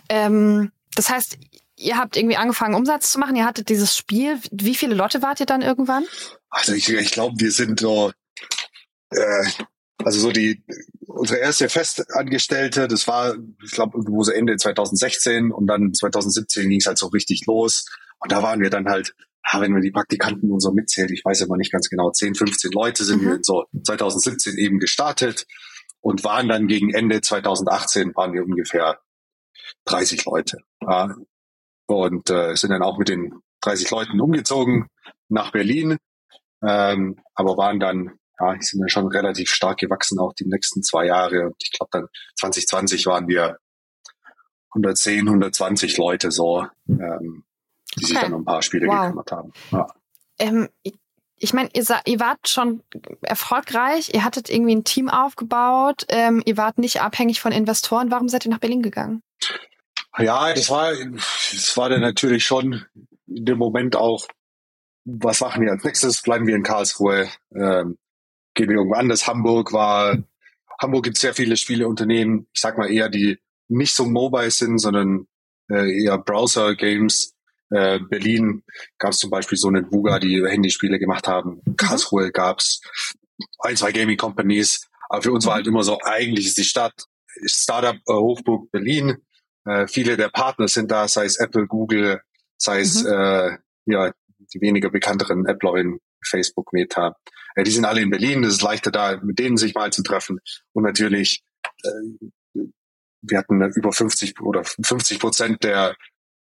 [0.08, 1.38] Ähm, das heißt,
[1.76, 3.34] ihr habt irgendwie angefangen, Umsatz zu machen.
[3.34, 4.38] Ihr hattet dieses Spiel.
[4.50, 6.04] Wie viele Leute wart ihr dann irgendwann?
[6.50, 8.12] Also ich, ich glaube, wir sind so,
[9.10, 9.44] äh,
[10.04, 10.62] also so die,
[11.06, 16.80] unsere erste Festangestellte, das war, ich glaube, irgendwo so Ende 2016 und dann 2017 ging
[16.80, 17.86] es halt so richtig los.
[18.18, 19.14] Und da waren wir dann halt,
[19.52, 22.34] ja, wenn wir die Praktikanten und so mitzählt, ich weiß aber nicht ganz genau, 10,
[22.34, 23.26] 15 Leute sind mhm.
[23.26, 25.46] wir so 2017 eben gestartet
[26.00, 29.00] und waren dann gegen Ende 2018 waren wir ungefähr
[29.86, 30.58] 30 Leute.
[30.80, 31.14] Ja.
[31.86, 34.88] Und äh, sind dann auch mit den 30 Leuten umgezogen
[35.28, 35.98] nach Berlin,
[36.62, 41.06] ähm, aber waren dann, ja, sind dann schon relativ stark gewachsen, auch die nächsten zwei
[41.06, 41.46] Jahre.
[41.46, 42.06] Und ich glaube dann
[42.38, 43.58] 2020 waren wir
[44.74, 46.66] 110, 120 Leute so.
[46.88, 47.44] Ähm,
[47.94, 48.12] die okay.
[48.12, 49.02] sich dann um ein paar Spiele wow.
[49.02, 49.52] gekümmert haben.
[49.70, 49.86] Ja.
[50.38, 50.68] Ähm,
[51.36, 52.82] ich meine, ihr, ihr wart schon
[53.20, 58.10] erfolgreich, ihr hattet irgendwie ein Team aufgebaut, ähm, ihr wart nicht abhängig von Investoren.
[58.10, 59.22] Warum seid ihr nach Berlin gegangen?
[60.18, 62.84] Ja, das war, das war dann natürlich schon
[63.26, 64.26] in dem Moment auch,
[65.04, 66.22] was machen wir als nächstes?
[66.22, 67.28] Bleiben wir in Karlsruhe?
[67.54, 67.98] Ähm,
[68.54, 69.26] gehen wir irgendwo anders?
[69.26, 70.18] Hamburg war,
[70.80, 73.38] Hamburg gibt sehr viele Spieleunternehmen, ich sag mal eher, die
[73.68, 75.26] nicht so mobile sind, sondern
[75.70, 77.34] äh, eher Browser-Games.
[77.70, 78.62] Äh, Berlin
[78.98, 81.62] gab es zum Beispiel so eine Buga, die Handyspiele gemacht haben.
[81.64, 81.76] Mhm.
[81.76, 82.80] Karlsruhe gab es
[83.60, 84.88] ein, zwei Gaming Companies.
[85.08, 86.92] Aber für uns war halt immer so, eigentlich ist die Stadt
[87.46, 89.16] Startup äh, Hochburg Berlin.
[89.64, 92.20] Äh, viele der Partner sind da, sei es Apple, Google,
[92.56, 93.10] sei es mhm.
[93.10, 94.12] äh, ja
[94.54, 97.16] die weniger bekannteren Applerin, Facebook, Meta.
[97.54, 98.44] Äh, die sind alle in Berlin.
[98.44, 100.38] Es ist leichter da, mit denen sich mal zu treffen.
[100.72, 102.60] Und natürlich, äh,
[103.22, 105.96] wir hatten über 50 oder 50 Prozent der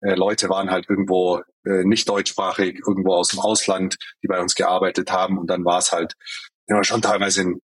[0.04, 4.54] äh, Leute waren halt irgendwo äh, nicht deutschsprachig, irgendwo aus dem Ausland, die bei uns
[4.54, 5.38] gearbeitet haben.
[5.38, 6.14] Und dann war es halt
[6.68, 7.60] ja, schon teilweise ein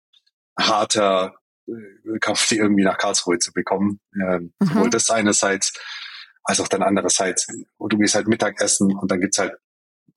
[0.59, 1.35] harter
[1.67, 3.99] äh, Kampf, die irgendwie nach Karlsruhe zu bekommen.
[4.15, 4.67] Ähm, mhm.
[4.67, 5.73] Sowohl das einerseits,
[6.43, 7.47] als auch dann andererseits.
[7.77, 9.53] Und du gehst halt Mittagessen und dann gibt's halt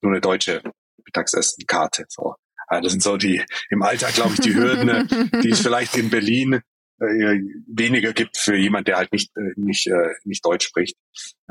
[0.02, 0.62] nur eine deutsche
[1.04, 2.06] Mittagsessenkarte.
[2.08, 2.34] So.
[2.66, 5.06] Also das sind so die im Alltag, glaube ich, die Hürden, ne,
[5.42, 6.60] die es vielleicht in Berlin
[7.00, 10.96] äh, weniger gibt für jemand, der halt nicht äh, nicht äh, nicht Deutsch spricht.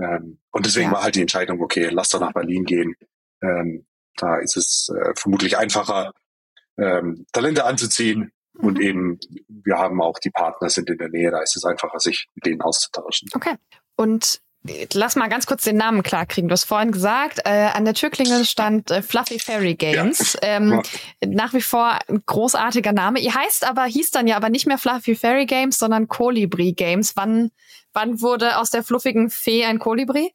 [0.01, 0.93] Ähm, und deswegen ja.
[0.93, 2.95] war halt die Entscheidung, okay, lass doch nach Berlin gehen.
[3.41, 3.85] Ähm,
[4.15, 6.13] da ist es äh, vermutlich einfacher,
[6.77, 8.31] ähm, Talente anzuziehen.
[8.53, 8.65] Mhm.
[8.65, 11.99] Und eben, wir haben auch die Partner sind in der Nähe, da ist es einfacher,
[11.99, 13.29] sich mit denen auszutauschen.
[13.33, 13.55] Okay.
[13.95, 14.41] Und
[14.93, 16.49] Lass mal ganz kurz den Namen klarkriegen.
[16.49, 20.33] Du hast vorhin gesagt, äh, an der Türklingel stand äh, Fluffy Fairy Games.
[20.33, 20.57] Ja.
[20.57, 20.81] Ähm,
[21.21, 21.29] ja.
[21.29, 23.19] Nach wie vor ein großartiger Name.
[23.19, 27.15] Ihr heißt aber, hieß dann ja aber nicht mehr Fluffy Fairy Games, sondern Kolibri Games.
[27.15, 27.51] Wann,
[27.93, 30.33] wann wurde aus der fluffigen Fee ein Kolibri?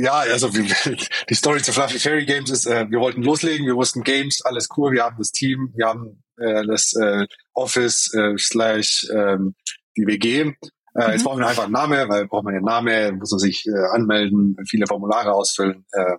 [0.00, 0.48] Ja, also
[1.28, 4.68] die Story zu Fluffy Fairy Games ist, äh, wir wollten loslegen, wir wussten Games, alles
[4.76, 9.54] cool, wir haben das Team, wir haben äh, das äh, Office äh, slash ähm,
[9.96, 10.52] die WG
[10.94, 11.24] äh, jetzt mhm.
[11.24, 14.56] brauchen wir einfach einen Namen, weil braucht man einen Namen, muss man sich äh, anmelden,
[14.68, 16.16] viele Formulare ausfüllen, äh,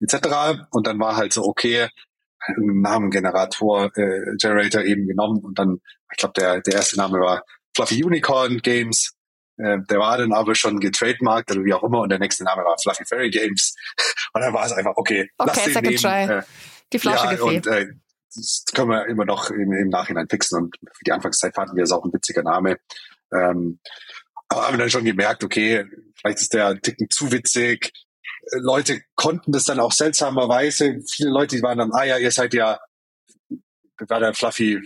[0.00, 0.66] etc.
[0.70, 1.88] Und dann war halt so, okay,
[2.44, 5.80] einen Namengenerator, äh, Generator eben genommen und dann
[6.12, 7.42] ich glaube, der, der erste Name war
[7.74, 9.14] Fluffy Unicorn Games.
[9.56, 12.62] Äh, der war dann aber schon getrademarkt oder wie auch immer und der nächste Name
[12.62, 13.74] war Fluffy Fairy Games.
[14.34, 16.30] Und dann war es einfach, okay, okay lass den nehmen.
[16.30, 16.42] Äh,
[16.90, 17.66] Die Flasche ja, gefehlt.
[17.66, 17.86] Und, äh,
[18.34, 21.84] das können wir immer noch im, im Nachhinein fixen und für die Anfangszeit fanden wir
[21.84, 22.78] es auch ein witziger Name.
[23.34, 23.80] Ähm,
[24.48, 27.92] aber haben dann schon gemerkt, okay, vielleicht ist der ein Ticken zu witzig.
[28.50, 31.00] Äh, Leute konnten das dann auch seltsamerweise.
[31.10, 32.78] Viele Leute, die waren dann, ah ja, ihr seid ja,
[34.08, 34.80] war der Fluffy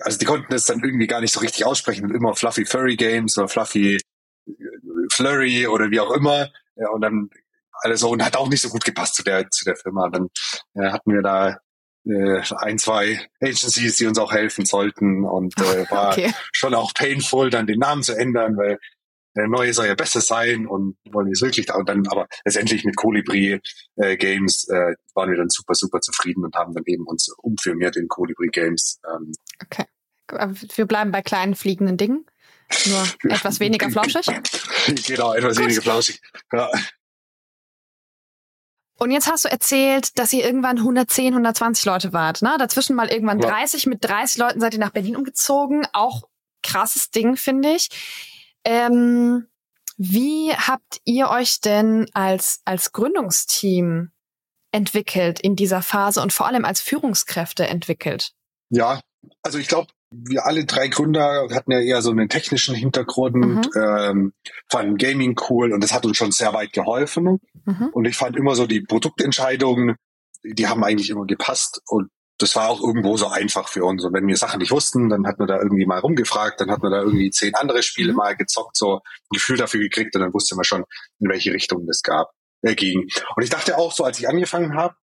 [0.00, 3.36] also die konnten das dann irgendwie gar nicht so richtig aussprechen immer Fluffy Furry Games
[3.36, 4.52] oder Fluffy äh,
[5.10, 6.50] Flurry oder wie auch immer.
[6.76, 7.30] Ja, und dann
[7.82, 10.08] alles so und hat auch nicht so gut gepasst zu der zu der Firma.
[10.08, 10.28] Dann
[10.74, 11.58] äh, hatten wir da
[12.04, 16.32] ein, zwei Agencies, die uns auch helfen sollten und äh, war okay.
[16.52, 18.78] schon auch painful, dann den Namen zu ändern, weil
[19.34, 22.28] der neue soll ja besser sein und wollen wir es wirklich da und dann aber
[22.44, 23.60] letztendlich mit Colibri
[23.96, 27.96] äh, Games äh, waren wir dann super super zufrieden und haben dann eben uns umfirmiert
[27.96, 29.00] in Colibri Games.
[29.10, 29.32] Ähm.
[29.62, 29.84] Okay,
[30.76, 32.26] wir bleiben bei kleinen fliegenden Dingen,
[32.86, 34.26] nur etwas weniger flauschig.
[35.06, 35.64] genau, etwas Gut.
[35.64, 36.20] weniger flauschig.
[36.52, 36.70] Ja.
[38.98, 42.42] Und jetzt hast du erzählt, dass ihr irgendwann 110, 120 Leute wart.
[42.42, 42.54] Ne?
[42.58, 43.48] Dazwischen mal irgendwann ja.
[43.48, 43.86] 30.
[43.86, 45.86] Mit 30 Leuten seid ihr nach Berlin umgezogen.
[45.92, 46.22] Auch
[46.62, 47.88] krasses Ding, finde ich.
[48.64, 49.48] Ähm,
[49.96, 54.12] wie habt ihr euch denn als, als Gründungsteam
[54.72, 58.32] entwickelt in dieser Phase und vor allem als Führungskräfte entwickelt?
[58.70, 59.00] Ja,
[59.42, 63.62] also ich glaube, wir alle drei Gründer hatten ja eher so einen technischen Hintergrund, mhm.
[63.76, 64.32] ähm,
[64.70, 67.40] fanden Gaming cool und das hat uns schon sehr weit geholfen.
[67.64, 67.90] Mhm.
[67.92, 69.96] Und ich fand immer so die Produktentscheidungen,
[70.44, 74.04] die haben eigentlich immer gepasst und das war auch irgendwo so einfach für uns.
[74.04, 76.82] Und wenn wir Sachen nicht wussten, dann hat man da irgendwie mal rumgefragt, dann hat
[76.82, 78.18] man da irgendwie zehn andere Spiele mhm.
[78.18, 80.84] mal gezockt, so ein Gefühl dafür gekriegt und dann wusste man schon,
[81.20, 83.08] in welche Richtung das gab, äh, ging.
[83.36, 84.94] Und ich dachte auch so, als ich angefangen habe,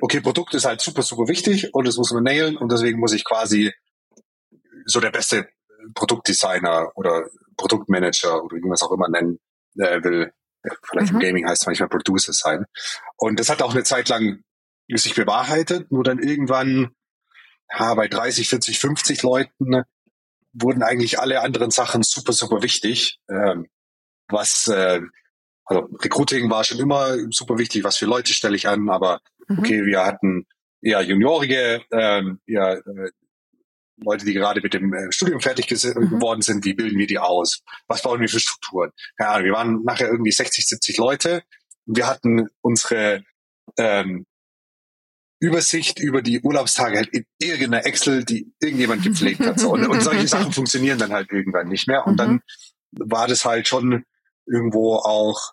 [0.00, 3.12] okay, Produkt ist halt super, super wichtig und das muss man nailen und deswegen muss
[3.12, 3.72] ich quasi
[4.88, 5.48] so der beste
[5.94, 9.38] Produktdesigner oder Produktmanager oder wie man es auch immer nennen
[9.76, 10.32] äh, will.
[10.82, 11.20] Vielleicht mhm.
[11.20, 12.64] im Gaming heißt es manchmal Producer sein.
[13.16, 14.42] Und das hat auch eine Zeit lang
[14.92, 16.94] sich bewahrheitet, nur dann irgendwann
[17.70, 19.82] ja, bei 30, 40, 50 Leuten
[20.52, 23.18] wurden eigentlich alle anderen Sachen super, super wichtig.
[23.28, 23.68] Ähm,
[24.28, 25.00] was, äh,
[25.64, 29.58] also Recruiting war schon immer super wichtig, was für Leute stelle ich an, aber mhm.
[29.58, 30.46] okay, wir hatten
[30.80, 33.10] eher Juniorige, ähm, ja, äh,
[34.00, 36.10] Leute, die gerade mit dem äh, Studium fertig mhm.
[36.10, 37.62] geworden sind, wie bilden wir die aus?
[37.86, 38.90] Was bauen wir für Strukturen?
[39.18, 41.42] Ja, wir waren nachher irgendwie 60, 70 Leute.
[41.86, 43.24] Wir hatten unsere
[43.76, 44.26] ähm,
[45.40, 49.60] Übersicht über die Urlaubstage halt in irgendeiner Excel, die irgendjemand gepflegt hat.
[49.60, 49.72] So.
[49.72, 52.06] Und, und solche Sachen funktionieren dann halt irgendwann nicht mehr.
[52.06, 52.40] Und dann mhm.
[53.10, 54.04] war das halt schon
[54.46, 55.52] irgendwo auch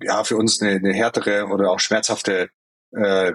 [0.00, 2.50] ja für uns eine, eine härtere oder auch schmerzhafte
[2.92, 3.32] äh,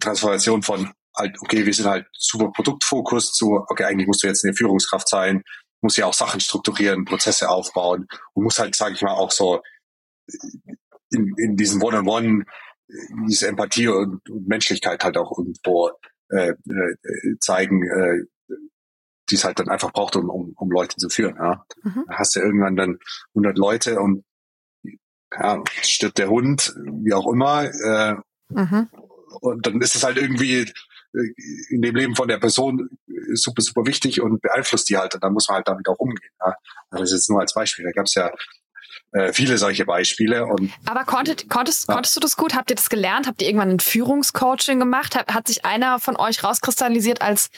[0.00, 4.44] Transformation von halt, okay, wir sind halt super Produktfokus zu, okay, eigentlich musst du jetzt
[4.44, 5.42] eine Führungskraft sein,
[5.80, 9.60] muss ja auch Sachen strukturieren, Prozesse aufbauen und muss halt, sage ich mal, auch so
[11.10, 12.44] in, in diesem One-on-One -on -One
[13.28, 15.90] diese Empathie und, und Menschlichkeit halt auch irgendwo
[16.30, 18.24] äh, äh, zeigen, äh,
[19.30, 21.36] die es halt dann einfach braucht, um, um, um Leute zu führen.
[21.36, 21.64] Ja.
[21.82, 22.04] Mhm.
[22.08, 22.98] Da hast du irgendwann dann
[23.34, 24.24] 100 Leute und
[25.32, 27.64] ja, stirbt der Hund, wie auch immer.
[27.64, 28.16] Äh,
[28.48, 28.88] mhm.
[29.40, 30.70] Und dann ist es halt irgendwie
[31.70, 32.88] in dem Leben von der Person
[33.34, 35.14] super, super wichtig und beeinflusst die halt.
[35.14, 36.30] Und dann muss man halt damit auch umgehen.
[36.44, 36.54] Ja.
[36.90, 37.84] Das ist jetzt nur als Beispiel.
[37.84, 38.30] Da gab es ja
[39.12, 40.44] äh, viele solche Beispiele.
[40.44, 41.94] Und, Aber konntet, konntest, ja.
[41.94, 42.54] konntest du das gut?
[42.54, 43.26] Habt ihr das gelernt?
[43.26, 45.14] Habt ihr irgendwann ein Führungscoaching gemacht?
[45.14, 47.50] Hat, hat sich einer von euch rauskristallisiert als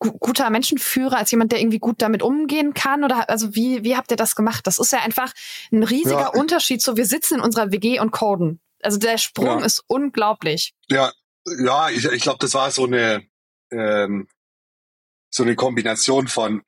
[0.00, 3.04] guter Menschenführer, als jemand, der irgendwie gut damit umgehen kann?
[3.04, 4.66] Oder also wie, wie habt ihr das gemacht?
[4.66, 5.32] Das ist ja einfach
[5.72, 6.40] ein riesiger ja.
[6.40, 6.82] Unterschied.
[6.82, 8.60] So, wir sitzen in unserer WG und coden.
[8.82, 9.64] Also der Sprung ja.
[9.64, 10.74] ist unglaublich.
[10.88, 11.12] Ja,
[11.58, 13.26] ja, ich, ich glaube, das war so eine
[13.70, 14.28] ähm,
[15.30, 16.62] so eine Kombination von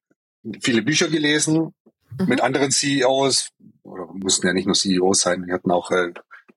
[0.61, 1.75] viele Bücher gelesen,
[2.19, 2.27] mhm.
[2.27, 3.51] mit anderen CEOs,
[3.83, 6.13] oder mussten ja nicht nur CEOs sein, wir hatten auch äh,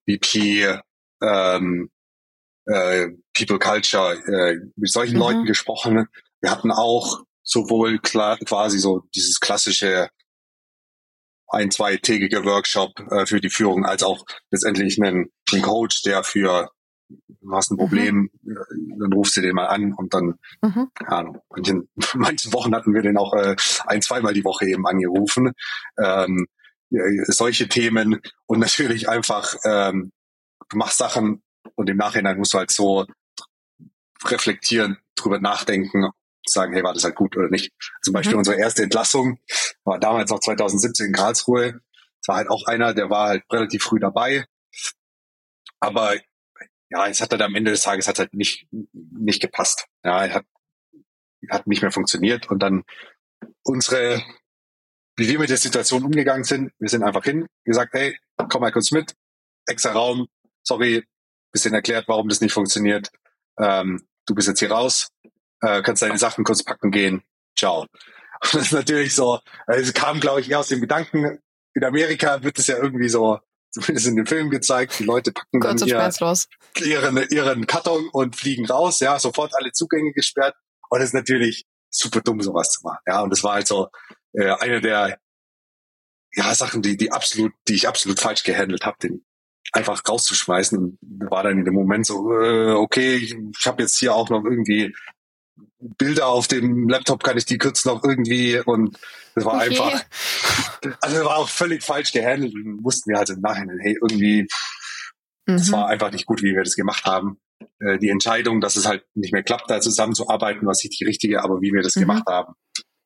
[0.07, 0.79] VP,
[1.21, 1.89] ähm,
[2.65, 5.19] äh, People Culture, äh, mit solchen mhm.
[5.19, 6.07] Leuten gesprochen.
[6.41, 10.09] Wir hatten auch sowohl klar, quasi so dieses klassische
[11.47, 16.71] ein, zweitägige Workshop äh, für die Führung, als auch letztendlich einen, einen Coach, der für
[17.27, 18.99] du hast ein Problem, mhm.
[18.99, 20.89] dann rufst du den mal an und dann, mhm.
[20.93, 24.85] keine Ahnung, manchen, manchen Wochen hatten wir den auch äh, ein, zweimal die Woche eben
[24.87, 25.51] angerufen.
[25.97, 26.47] Ähm,
[27.25, 30.11] solche Themen und natürlich einfach, ähm,
[30.69, 31.41] du machst Sachen
[31.75, 33.05] und im Nachhinein musst du halt so
[34.25, 36.09] reflektieren, drüber nachdenken,
[36.45, 37.71] sagen, hey, war das halt gut oder nicht.
[38.01, 38.39] Zum Beispiel mhm.
[38.39, 39.39] unsere erste Entlassung
[39.83, 41.79] war damals noch 2017 in Karlsruhe.
[42.21, 44.45] Es war halt auch einer, der war halt relativ früh dabei.
[45.79, 46.15] Aber
[46.93, 49.87] ja, es hat dann am Ende des Tages hat halt nicht, nicht gepasst.
[50.03, 50.45] Ja, hat
[51.49, 52.83] hat nicht mehr funktioniert und dann
[53.63, 54.23] unsere,
[55.17, 58.17] wie wir mit der Situation umgegangen sind, wir sind einfach hin, gesagt, hey,
[58.49, 59.13] komm mal kurz mit,
[59.65, 60.27] extra Raum,
[60.63, 61.05] sorry,
[61.51, 63.11] bisschen erklärt, warum das nicht funktioniert,
[63.59, 65.09] ähm, du bist jetzt hier raus,
[65.61, 67.23] äh, kannst deine Sachen kurz packen gehen,
[67.57, 67.81] ciao.
[67.81, 71.39] Und das ist natürlich so, es kam, glaube ich, eher aus dem Gedanken,
[71.75, 73.39] in Amerika wird es ja irgendwie so,
[73.73, 75.97] zumindest in den Filmen gezeigt, die Leute packen dann ihr,
[76.85, 80.55] ihren, ihren Karton und fliegen raus, ja, sofort alle Zugänge gesperrt.
[80.89, 82.99] Und es ist natürlich super dumm, sowas zu machen.
[83.07, 83.89] Ja, und das war halt so
[84.33, 85.17] äh, eine der
[86.35, 89.25] ja, Sachen, die, die absolut, die ich absolut falsch gehandelt habe, den
[89.71, 90.77] einfach rauszuschmeißen.
[90.77, 90.97] Und
[91.29, 94.43] war dann in dem Moment so, äh, okay, ich, ich habe jetzt hier auch noch
[94.43, 94.93] irgendwie
[95.97, 98.97] Bilder auf dem Laptop, kann ich die kurz noch irgendwie und
[99.35, 99.79] das war okay.
[99.79, 100.05] einfach,
[101.01, 104.47] also war auch völlig falsch gehandelt und mussten wir halt im Nachhinein, hey, irgendwie,
[105.45, 105.57] mhm.
[105.57, 107.37] das war einfach nicht gut, wie wir das gemacht haben.
[107.79, 111.43] Äh, die Entscheidung, dass es halt nicht mehr klappt, da zusammenzuarbeiten, was nicht die richtige,
[111.43, 112.01] aber wie wir das mhm.
[112.01, 112.53] gemacht haben,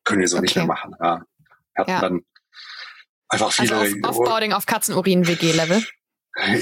[0.04, 0.44] können wir so okay.
[0.44, 0.94] nicht mehr machen.
[1.00, 1.22] Ja.
[1.74, 2.00] Wir hatten ja.
[2.00, 2.20] dann
[3.28, 3.76] einfach viele.
[3.76, 5.82] Also auf, Offboarding auf Katzenurin-WG-Level.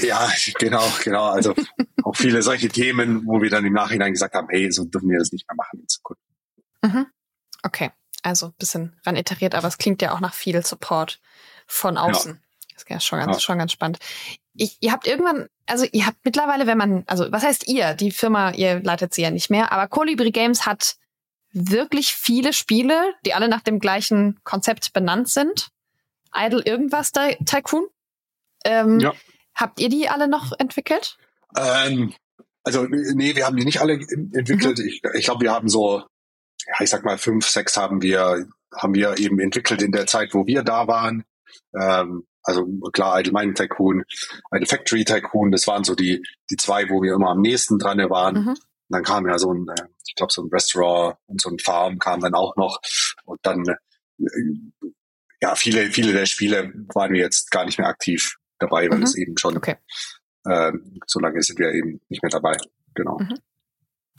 [0.01, 1.25] Ja, genau, genau.
[1.25, 1.53] Also
[2.03, 5.19] auch viele solche Themen, wo wir dann im Nachhinein gesagt haben, hey, so dürfen wir
[5.19, 6.21] das nicht mehr machen in Zukunft.
[6.81, 7.05] Mhm.
[7.63, 7.91] Okay,
[8.23, 11.19] also bisschen ran iteriert, aber es klingt ja auch nach viel Support
[11.65, 12.33] von außen.
[12.33, 12.39] Ja.
[12.73, 13.39] Das ist ja schon ganz, ja.
[13.39, 13.99] schon ganz spannend.
[14.53, 17.93] Ich, ihr habt irgendwann, also ihr habt mittlerweile, wenn man, also was heißt ihr?
[17.93, 20.97] Die Firma, ihr leitet sie ja nicht mehr, aber Colibri Games hat
[21.51, 25.69] wirklich viele Spiele, die alle nach dem gleichen Konzept benannt sind.
[26.35, 27.87] Idle irgendwas Tycoon.
[28.63, 29.13] Ähm, ja.
[29.57, 31.17] Habt ihr die alle noch entwickelt?
[31.57, 32.13] Ähm,
[32.63, 34.77] also nee, wir haben die nicht alle entwickelt.
[34.77, 34.85] Mhm.
[34.85, 36.03] Ich, ich glaube, wir haben so,
[36.67, 40.33] ja, ich sag mal fünf, sechs haben wir haben wir eben entwickelt in der Zeit,
[40.33, 41.23] wo wir da waren.
[41.73, 44.03] Ähm, also klar, Idle Mining Tycoon,
[44.53, 47.97] Idle Factory Tycoon, das waren so die die zwei, wo wir immer am nächsten dran
[48.09, 48.45] waren.
[48.45, 48.57] Mhm.
[48.89, 51.97] dann kam ja so ein, äh, ich glaube, so ein Restaurant und so ein Farm
[51.97, 52.79] kam dann auch noch.
[53.25, 54.25] Und dann, äh,
[55.41, 59.03] ja, viele, viele der Spiele waren wir jetzt gar nicht mehr aktiv dabei, weil mhm.
[59.03, 59.75] es eben schon, okay.
[60.45, 60.71] äh,
[61.05, 62.57] so lange sind wir eben nicht mehr dabei.
[62.95, 63.19] Genau.
[63.19, 63.37] Mhm.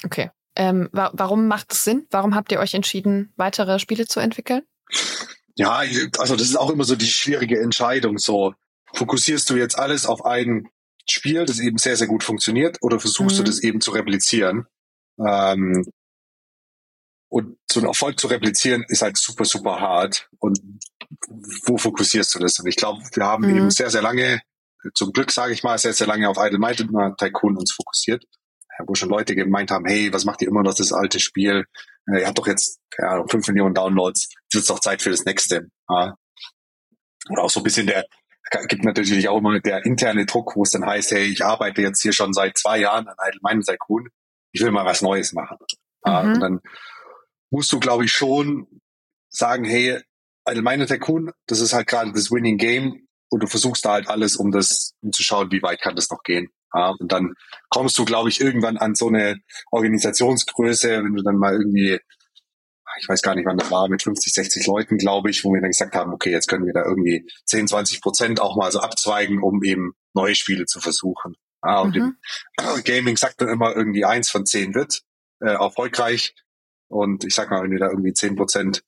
[0.05, 0.31] Okay.
[0.55, 2.07] Ähm, wa warum macht es Sinn?
[2.11, 4.63] Warum habt ihr euch entschieden, weitere Spiele zu entwickeln?
[5.55, 5.83] Ja,
[6.19, 8.19] also das ist auch immer so die schwierige Entscheidung.
[8.19, 8.55] So
[8.95, 10.69] fokussierst du jetzt alles auf ein
[11.09, 13.45] Spiel, das eben sehr, sehr gut funktioniert, oder versuchst mhm.
[13.45, 14.67] du das eben zu replizieren?
[15.19, 15.85] Ähm,
[17.29, 20.29] und so einen Erfolg zu replizieren ist halt super, super hart.
[20.39, 20.59] Und
[21.67, 22.59] wo fokussierst du das?
[22.59, 23.57] Und ich glaube, wir haben mhm.
[23.57, 24.41] eben sehr, sehr lange,
[24.95, 28.25] zum Glück sage ich mal, sehr, sehr lange auf Idle Might und Tycoon uns fokussiert.
[28.87, 31.65] Wo schon Leute gemeint haben, hey, was macht ihr immer noch das alte Spiel?
[32.07, 35.69] Ihr habt doch jetzt ja, 5 Millionen Downloads, es ist doch Zeit für das nächste.
[35.91, 36.15] Ja.
[37.29, 38.07] Oder auch so ein bisschen der,
[38.69, 42.01] gibt natürlich auch immer der interne Druck, wo es dann heißt, hey, ich arbeite jetzt
[42.01, 44.09] hier schon seit zwei Jahren an Idle Might und Tycoon,
[44.53, 45.59] ich will mal was Neues machen.
[46.05, 46.33] Mhm.
[46.33, 46.61] Und dann
[47.51, 48.67] musst du, glaube ich, schon
[49.29, 50.01] sagen, hey,
[50.45, 54.37] allgemeine Tycoon, das ist halt gerade das Winning Game und du versuchst da halt alles,
[54.37, 56.49] um das, um zu schauen, wie weit kann das noch gehen.
[56.75, 57.35] Ja, und dann
[57.71, 61.99] kommst du, glaube ich, irgendwann an so eine Organisationsgröße, wenn du dann mal irgendwie,
[63.01, 65.61] ich weiß gar nicht, wann das war, mit 50, 60 Leuten, glaube ich, wo wir
[65.61, 68.81] dann gesagt haben, okay, jetzt können wir da irgendwie 10, 20 Prozent auch mal so
[68.81, 71.37] abzweigen, um eben neue Spiele zu versuchen.
[71.65, 72.17] Ja, und mhm.
[72.77, 75.03] im Gaming sagt man immer irgendwie eins von zehn wird
[75.41, 76.35] äh, erfolgreich.
[76.89, 78.83] Und ich sag mal, wenn wir da irgendwie zehn Prozent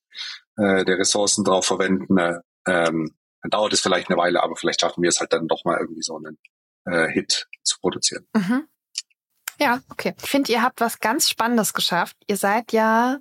[0.56, 4.80] äh, der Ressourcen drauf verwenden, äh, ähm, dann dauert es vielleicht eine Weile, aber vielleicht
[4.80, 6.38] schaffen wir es halt dann doch mal irgendwie so einen
[6.84, 8.26] äh, Hit zu produzieren.
[8.34, 8.66] Mhm.
[9.58, 10.14] Ja, okay.
[10.22, 12.16] Ich finde, ihr habt was ganz Spannendes geschafft.
[12.26, 13.18] Ihr seid ja,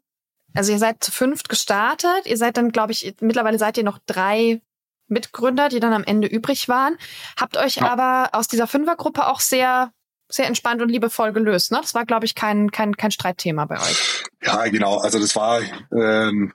[0.53, 2.25] also ihr seid zu fünft gestartet.
[2.25, 4.61] Ihr seid dann, glaube ich, mittlerweile seid ihr noch drei
[5.07, 6.97] Mitgründer, die dann am Ende übrig waren.
[7.37, 7.89] Habt euch ja.
[7.89, 9.91] aber aus dieser Fünfergruppe auch sehr
[10.29, 11.71] sehr entspannt und liebevoll gelöst.
[11.71, 11.79] Ne?
[11.81, 14.23] Das war, glaube ich, kein, kein, kein Streitthema bei euch.
[14.43, 14.99] Ja, genau.
[14.99, 15.61] Also das war,
[15.91, 16.53] ähm,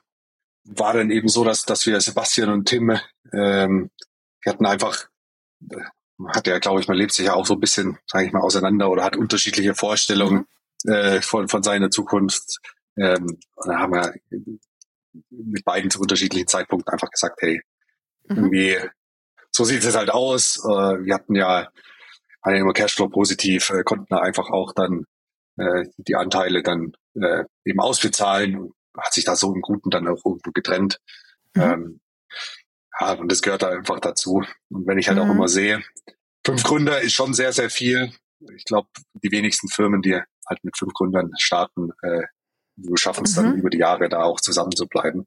[0.63, 2.97] war dann eben so, dass, dass wir Sebastian und Tim,
[3.33, 3.91] ähm,
[4.41, 5.07] wir hatten einfach,
[5.69, 5.75] äh,
[6.29, 8.41] hat ja, glaube ich, man lebt sich ja auch so ein bisschen, sage ich mal,
[8.41, 10.45] auseinander oder hat unterschiedliche Vorstellungen
[10.85, 10.93] mhm.
[10.93, 12.59] äh, von, von seiner Zukunft.
[12.97, 14.13] Ähm, und dann haben wir
[15.29, 17.61] mit beiden zu unterschiedlichen Zeitpunkten einfach gesagt, hey,
[18.29, 18.37] mhm.
[18.37, 18.77] irgendwie,
[19.51, 20.59] so sieht es halt aus.
[20.63, 21.67] Äh, wir hatten ja
[22.45, 25.05] waren ja immer Cashflow positiv, äh, konnten da einfach auch dann
[25.57, 30.07] äh, die Anteile dann äh, eben ausbezahlen und hat sich da so im Guten dann
[30.07, 30.99] auch irgendwo getrennt.
[31.55, 31.61] Mhm.
[31.61, 31.99] Ähm,
[32.99, 34.43] ja, und das gehört da einfach dazu.
[34.69, 35.23] Und wenn ich halt mhm.
[35.23, 35.83] auch immer sehe,
[36.45, 38.13] fünf Gründer ist schon sehr, sehr viel.
[38.55, 38.87] Ich glaube,
[39.23, 42.23] die wenigsten Firmen, die halt mit fünf Gründern starten, äh,
[42.95, 43.41] schaffen es mhm.
[43.41, 45.25] dann über die Jahre da auch zusammen zu bleiben.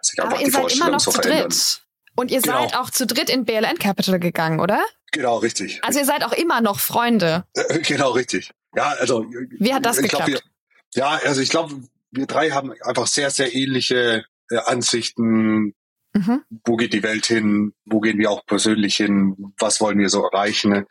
[0.00, 1.82] Sich einfach ihr die seid immer noch zu dritt.
[2.18, 2.62] Und ihr genau.
[2.62, 4.84] seid auch zu dritt in BLN Capital gegangen, oder?
[5.12, 5.78] Genau, richtig.
[5.84, 7.44] Also ihr seid auch immer noch Freunde.
[7.54, 8.50] Äh, genau, richtig.
[8.74, 9.24] Ja, also.
[9.60, 10.26] Wie hat das geklappt?
[10.26, 15.76] Glaub, wir, ja, also ich glaube, wir drei haben einfach sehr, sehr ähnliche äh, Ansichten.
[16.12, 16.42] Mhm.
[16.64, 17.72] Wo geht die Welt hin?
[17.84, 19.54] Wo gehen wir auch persönlich hin?
[19.60, 20.86] Was wollen wir so erreichen?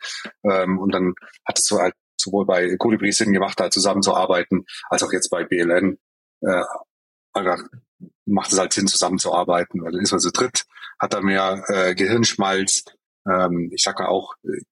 [0.50, 1.12] Ähm, und dann
[1.46, 5.44] hat es so halt sowohl bei Colibri Sinn gemacht, da zusammenzuarbeiten, als auch jetzt bei
[5.44, 5.98] BLN.
[6.40, 6.62] Äh,
[7.34, 7.62] einfach
[8.28, 10.64] macht es halt Sinn, zusammenzuarbeiten, weil dann ist man so dritt,
[10.98, 12.84] hat da mehr äh, Gehirnschmalz.
[13.28, 14.62] Ähm, ich sag mal auch, äh,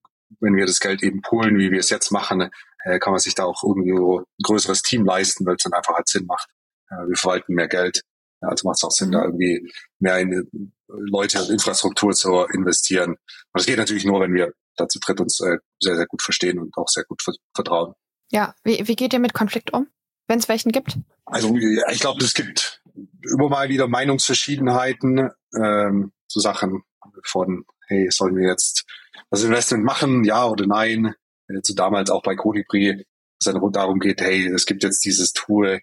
[0.40, 2.50] wenn wir das Geld eben poolen, wie wir es jetzt machen,
[2.84, 5.94] äh, kann man sich da auch irgendwie ein größeres Team leisten, weil es dann einfach
[5.94, 6.48] halt Sinn macht.
[6.90, 8.02] Äh, wir verwalten mehr Geld.
[8.42, 13.12] Ja, also macht es auch Sinn, da irgendwie mehr in Leute und Infrastruktur zu investieren.
[13.12, 13.18] Und
[13.54, 16.76] das geht natürlich nur, wenn wir dazu dritt uns äh, sehr, sehr gut verstehen und
[16.76, 17.22] auch sehr gut
[17.54, 17.94] vertrauen.
[18.30, 19.88] Ja, wie, wie geht ihr mit Konflikt um,
[20.26, 20.98] wenn es welchen gibt?
[21.24, 22.82] Also ich glaube, es gibt
[23.32, 26.82] immer mal wieder Meinungsverschiedenheiten ähm, zu Sachen
[27.24, 28.84] von, hey, sollen wir jetzt
[29.30, 31.14] das Investment machen, ja oder nein?
[31.48, 33.06] Äh, zu damals auch bei Colibri,
[33.38, 35.80] es dann darum geht, hey, es gibt jetzt dieses Tool,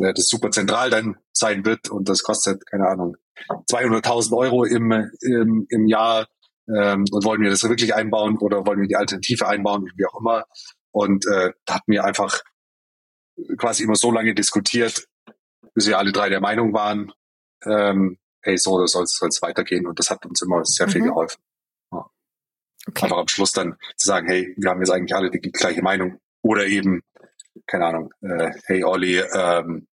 [0.00, 3.16] äh, das super zentral dann sein wird und das kostet, keine Ahnung,
[3.70, 6.28] 200.000 Euro im, im, im Jahr
[6.68, 10.20] ähm, und wollen wir das wirklich einbauen oder wollen wir die Alternative einbauen, wie auch
[10.20, 10.44] immer.
[10.92, 12.42] Und äh, da hatten wir einfach
[13.56, 15.06] quasi immer so lange diskutiert,
[15.74, 17.12] bis wir alle drei der Meinung waren,
[17.64, 19.86] ähm, hey, so soll es weitergehen.
[19.86, 20.90] Und das hat uns immer sehr mhm.
[20.90, 21.42] viel geholfen.
[21.92, 22.10] Ja.
[22.88, 23.04] Okay.
[23.04, 26.18] Einfach am Schluss dann zu sagen, hey, wir haben jetzt eigentlich alle die gleiche Meinung.
[26.42, 27.02] Oder eben,
[27.66, 29.86] keine Ahnung, äh, hey Olli, ähm,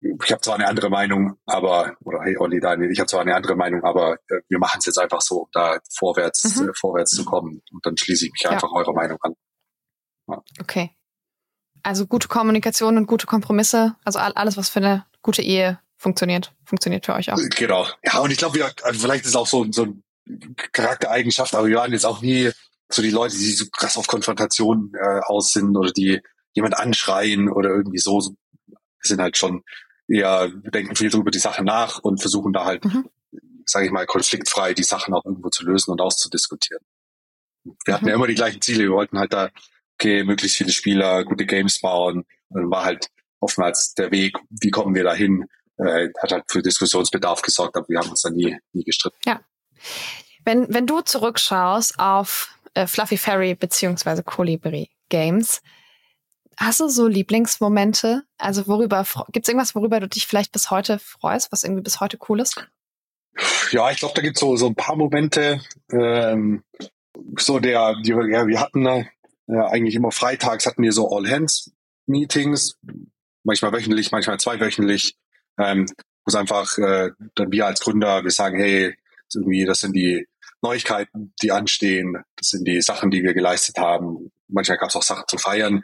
[0.00, 3.34] ich habe zwar eine andere Meinung, aber, oder hey Olli, Daniel, ich habe zwar eine
[3.34, 6.68] andere Meinung, aber äh, wir machen es jetzt einfach so, um da vorwärts, mhm.
[6.68, 7.62] äh, vorwärts zu kommen.
[7.72, 8.50] Und dann schließe ich mich ja.
[8.50, 9.34] einfach eurer Meinung an.
[10.28, 10.42] Ja.
[10.60, 10.90] Okay.
[11.84, 17.06] Also gute Kommunikation und gute Kompromisse, also alles, was für eine gute Ehe funktioniert, funktioniert
[17.06, 17.38] für euch auch.
[17.56, 17.86] Genau.
[18.04, 21.76] Ja, und ich glaube, ja, also vielleicht ist auch so, so eine Charaktereigenschaft, aber wir
[21.76, 22.50] waren jetzt auch nie
[22.88, 26.20] so die Leute, die so krass auf Konfrontation äh, aus sind oder die
[26.54, 28.34] jemand anschreien oder irgendwie so, so
[29.00, 29.62] sind halt schon
[30.08, 33.08] eher denken viel über die Sache nach und versuchen da halt, mhm.
[33.66, 36.82] sage ich mal, konfliktfrei die Sachen auch irgendwo zu lösen und auszudiskutieren.
[37.84, 38.08] Wir hatten mhm.
[38.10, 38.84] ja immer die gleichen Ziele.
[38.84, 39.50] Wir wollten halt da,
[39.94, 42.24] okay, möglichst viele Spieler, gute Games bauen.
[42.48, 43.08] Und dann war halt
[43.40, 45.46] oftmals der Weg, wie kommen wir da hin,
[45.78, 49.18] äh, hat halt für Diskussionsbedarf gesorgt, aber wir haben uns da nie, nie gestritten.
[49.26, 49.40] Ja.
[50.44, 55.60] Wenn, wenn du zurückschaust auf äh, Fluffy Fairy beziehungsweise Colibri Games,
[56.56, 58.22] Hast du so Lieblingsmomente?
[58.38, 62.00] Also worüber gibt es irgendwas, worüber du dich vielleicht bis heute freust, was irgendwie bis
[62.00, 62.64] heute cool ist?
[63.70, 65.60] Ja, ich glaube, da gibt es so, so ein paar Momente.
[65.90, 66.62] Ähm,
[67.38, 68.82] so der, die, ja, wir hatten
[69.48, 72.78] äh, eigentlich immer freitags hatten wir so All-Hands-Meetings,
[73.42, 75.16] manchmal wöchentlich, manchmal zweiwöchentlich,
[75.58, 75.86] ähm,
[76.24, 78.94] wo es einfach äh, dann wir als Gründer, wir sagen, hey,
[79.34, 80.26] irgendwie, das sind die
[80.62, 84.30] Neuigkeiten, die anstehen, das sind die Sachen, die wir geleistet haben.
[84.48, 85.82] Manchmal gab es auch Sachen zu feiern.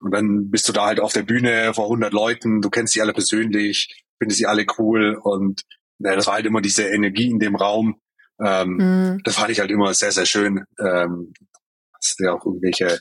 [0.00, 3.02] Und dann bist du da halt auf der Bühne vor 100 Leuten, du kennst sie
[3.02, 5.62] alle persönlich, findest sie alle cool und
[5.98, 8.00] ja, das war halt immer diese Energie in dem Raum.
[8.40, 9.20] Ähm, mhm.
[9.24, 11.32] Das fand ich halt immer sehr, sehr schön, ähm,
[12.02, 12.98] dass wir auch irgendwelche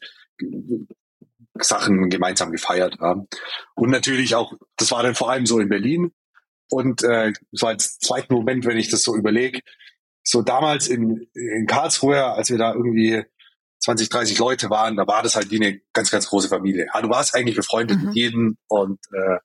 [1.60, 3.28] Sachen gemeinsam gefeiert haben.
[3.76, 6.12] Und natürlich auch, das war dann vor allem so in Berlin.
[6.70, 9.60] Und äh, so als zweiten Moment, wenn ich das so überlege,
[10.24, 13.24] so damals in, in Karlsruhe, als wir da irgendwie
[13.80, 16.88] 20, 30 Leute waren, da war das halt wie eine ganz, ganz große Familie.
[16.93, 18.06] Ja, du warst eigentlich befreundet mhm.
[18.06, 19.38] mit jedem und äh,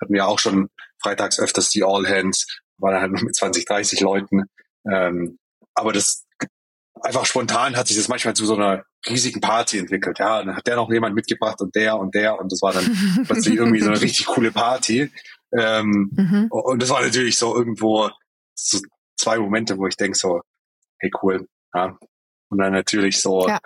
[0.00, 2.46] hatten wir auch schon freitags öfters die All Hands,
[2.78, 4.44] waren halt mit 20, 30 Leuten.
[4.90, 5.38] Ähm,
[5.74, 6.26] aber das
[7.00, 10.18] einfach spontan hat sich das manchmal zu so einer riesigen Party entwickelt.
[10.18, 12.72] Ja, und dann hat der noch jemand mitgebracht und der und der und das war
[12.72, 12.84] dann
[13.26, 15.10] plötzlich irgendwie so eine richtig coole Party.
[15.52, 16.46] Ähm, mhm.
[16.50, 18.10] Und das war natürlich so irgendwo
[18.54, 18.78] so
[19.16, 20.40] zwei Momente, wo ich denke so,
[20.98, 21.46] hey cool.
[21.74, 21.96] Ja.
[22.48, 23.58] Und dann natürlich so ja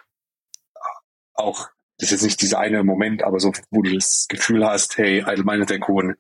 [1.37, 1.69] auch,
[1.99, 5.25] das ist jetzt nicht dieser eine Moment, aber so, wo du das Gefühl hast, hey,
[5.27, 6.15] Idle der Kuhn,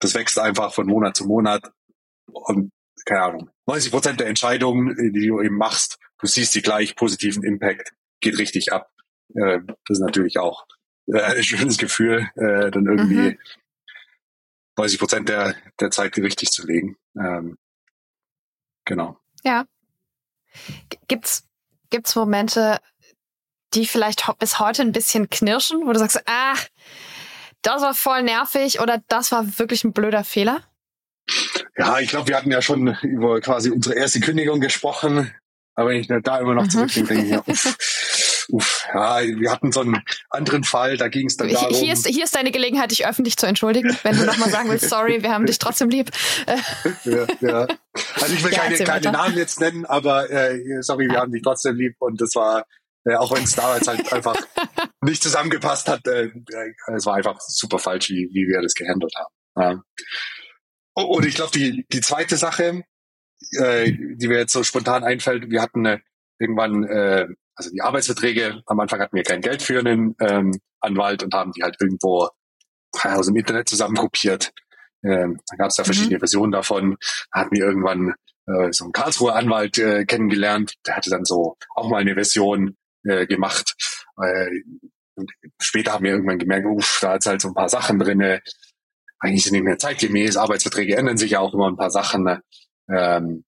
[0.00, 1.70] das wächst einfach von Monat zu Monat
[2.32, 2.70] und
[3.04, 7.42] keine Ahnung, 90 Prozent der Entscheidungen, die du eben machst, du siehst die gleich positiven
[7.44, 8.90] Impact, geht richtig ab.
[9.34, 10.66] Äh, das ist natürlich auch
[11.06, 13.38] äh, ein schönes Gefühl, äh, dann irgendwie mhm.
[14.76, 16.96] 90 Prozent der, der Zeit richtig zu legen.
[17.16, 17.58] Ähm,
[18.84, 19.18] genau.
[19.44, 19.66] Ja.
[21.06, 21.46] Gibt's,
[21.90, 22.80] gibt's Momente,
[23.74, 26.54] die vielleicht bis heute ein bisschen knirschen, wo du sagst, ah,
[27.62, 30.64] das war voll nervig oder das war wirklich ein blöder Fehler?
[31.76, 35.32] Ja, ich glaube, wir hatten ja schon über quasi unsere erste Kündigung gesprochen.
[35.74, 36.70] Aber wenn ich da immer noch mhm.
[36.70, 41.26] zurückdenke, denke ich, ja, uff, uff, ja, wir hatten so einen anderen Fall, da ging
[41.26, 41.74] es dann darum.
[41.74, 44.88] Hier ist, hier ist deine Gelegenheit, dich öffentlich zu entschuldigen, wenn du nochmal sagen willst,
[44.88, 46.10] sorry, wir haben dich trotzdem lieb.
[47.04, 47.66] ja, ja.
[48.20, 51.42] Also ich will ja, keine, keine Namen jetzt nennen, aber äh, sorry, wir haben dich
[51.42, 52.64] trotzdem lieb und das war
[53.04, 54.36] äh, auch wenn es damals halt einfach
[55.00, 56.06] nicht zusammengepasst hat.
[56.06, 59.34] Äh, äh, es war einfach super falsch, wie, wie wir das gehandelt haben.
[59.56, 59.82] Ja.
[60.94, 62.82] Und ich glaube, die, die zweite Sache,
[63.58, 65.98] äh, die mir jetzt so spontan einfällt, wir hatten äh,
[66.38, 71.22] irgendwann, äh, also die Arbeitsverträge, am Anfang hatten wir kein Geld für einen ähm, Anwalt
[71.22, 72.28] und haben die halt irgendwo
[73.02, 74.52] aus dem Internet zusammengruppiert.
[75.04, 76.20] Ähm, da gab es da verschiedene mhm.
[76.20, 76.96] Versionen davon.
[77.32, 78.14] Da hatten wir irgendwann
[78.46, 82.76] äh, so einen Karlsruher Anwalt äh, kennengelernt, der hatte dann so auch mal eine Version
[83.04, 83.74] äh, gemacht.
[84.22, 84.48] Äh,
[85.14, 85.30] und
[85.60, 88.40] später haben wir irgendwann gemerkt, uff, da ist halt so ein paar Sachen drinne.
[89.18, 90.36] Eigentlich sind nicht mehr zeitgemäß.
[90.36, 92.24] Arbeitsverträge ändern sich ja auch immer ein paar Sachen.
[92.24, 92.42] Ne?
[92.94, 93.44] Ähm,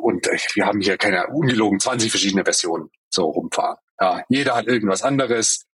[0.00, 3.76] und wir haben hier keine ungelogen 20 verschiedene Versionen so rumfahren.
[4.00, 5.66] Ja, jeder hat irgendwas anderes.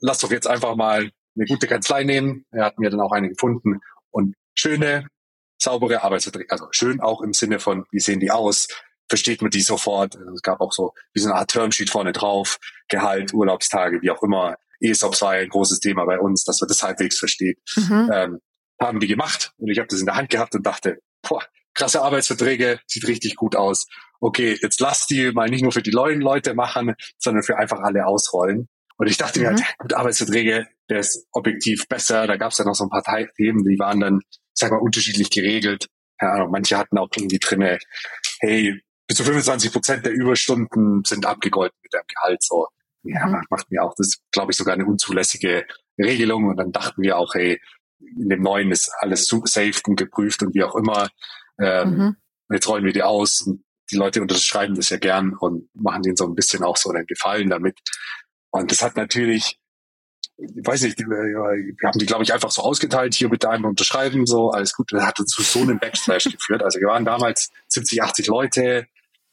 [0.00, 2.46] Lass doch jetzt einfach mal eine gute Kanzlei nehmen.
[2.50, 3.80] Er hat mir dann auch eine gefunden
[4.10, 5.06] und schöne,
[5.58, 6.50] saubere Arbeitsverträge.
[6.50, 8.68] Also schön auch im Sinne von, wie sehen die aus?
[9.08, 10.14] Versteht man die sofort?
[10.14, 14.22] Es gab auch so wie so eine Art Termsheet vorne drauf, Gehalt, Urlaubstage, wie auch
[14.22, 14.56] immer.
[14.80, 17.58] ESOPs war ein großes Thema bei uns, dass man das halbwegs versteht.
[17.76, 18.10] Mhm.
[18.12, 18.38] Ähm,
[18.80, 21.42] haben die gemacht und ich habe das in der Hand gehabt und dachte, boah,
[21.80, 23.86] krasse Arbeitsverträge, sieht richtig gut aus.
[24.20, 27.78] Okay, jetzt lass die mal nicht nur für die neuen Leute machen, sondern für einfach
[27.80, 28.68] alle ausrollen.
[28.98, 29.46] Und ich dachte mhm.
[29.46, 32.26] mir halt, gut, Arbeitsverträge, der ist objektiv besser.
[32.26, 33.02] Da gab es ja noch so ein paar
[33.34, 34.20] Themen, die waren dann,
[34.52, 35.86] sag mal, unterschiedlich geregelt.
[36.18, 37.78] Keine Ahnung, manche hatten auch irgendwie drinne,
[38.40, 42.42] hey, bis zu 25 Prozent der Überstunden sind abgegolten mit deinem Gehalt.
[42.42, 42.68] So,
[43.04, 43.42] ja, mhm.
[43.48, 45.64] macht mir auch das, glaube ich, sogar eine unzulässige
[45.98, 46.44] Regelung.
[46.48, 47.58] Und dann dachten wir auch, hey,
[48.00, 51.08] in dem neuen ist alles safe und geprüft und wie auch immer.
[51.60, 52.16] Ähm, mhm.
[52.50, 53.42] Jetzt rollen wir die aus.
[53.42, 56.90] Und die Leute unterschreiben das ja gern und machen denen so ein bisschen auch so
[56.90, 57.78] einen Gefallen damit.
[58.50, 59.58] Und das hat natürlich,
[60.36, 64.26] ich weiß nicht, wir haben die, glaube ich, einfach so ausgeteilt, hier mit einem unterschreiben,
[64.26, 64.92] so, alles gut.
[64.92, 66.62] Das hat zu so einem Backslash geführt.
[66.62, 68.86] Also wir waren damals 70, 80 Leute.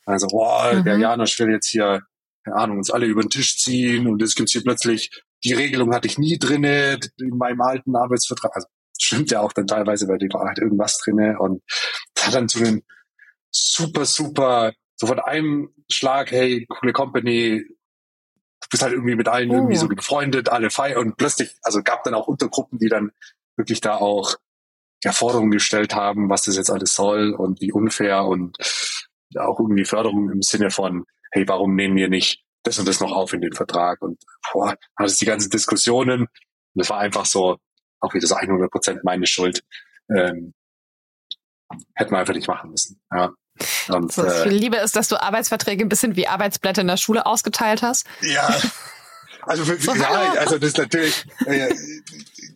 [0.05, 0.83] Also, boah, mhm.
[0.85, 2.01] der Janosch will jetzt hier,
[2.43, 5.11] keine Ahnung, uns alle über den Tisch ziehen und jetzt gibt's hier plötzlich,
[5.43, 8.55] die Regelung hatte ich nie drinne in meinem alten Arbeitsvertrag.
[8.55, 8.67] Also
[8.99, 11.61] stimmt ja auch dann teilweise, weil die war halt irgendwas drinne und
[12.27, 12.83] hat dann zu einem
[13.51, 17.63] super, super, so von einem Schlag, hey, coole Company,
[18.61, 19.55] du bist halt irgendwie mit allen oh.
[19.55, 23.11] irgendwie so befreundet, alle feiern und plötzlich, also gab dann auch Untergruppen, die dann
[23.55, 24.35] wirklich da auch
[25.03, 28.57] ja, Forderungen gestellt haben, was das jetzt alles soll und wie unfair und
[29.35, 33.11] auch irgendwie Förderung im Sinne von, hey, warum nehmen wir nicht das und das noch
[33.11, 34.21] auf in den Vertrag und
[34.51, 36.29] boah, hat es die ganzen Diskussionen und
[36.73, 37.57] das war einfach so,
[37.99, 39.63] auch wieder so 100 Prozent meine Schuld.
[40.15, 40.53] Ähm,
[41.93, 42.99] hätten wir einfach nicht machen müssen.
[43.11, 43.31] Ja.
[43.89, 46.97] Und, so, äh, viel Liebe ist, dass du Arbeitsverträge ein bisschen wie Arbeitsblätter in der
[46.97, 48.05] Schule ausgeteilt hast.
[48.21, 48.55] Ja,
[49.47, 51.73] also für, so, ja, also das ist natürlich äh,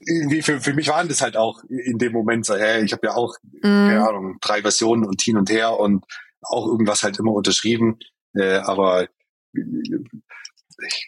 [0.06, 3.08] irgendwie für, für mich waren das halt auch in dem Moment so, hey, ich habe
[3.08, 3.62] ja auch mm.
[3.62, 6.06] keine Ahnung drei Versionen und hin und her und
[6.42, 8.00] auch irgendwas halt immer unterschrieben,
[8.36, 9.08] äh, aber
[9.54, 11.08] ich,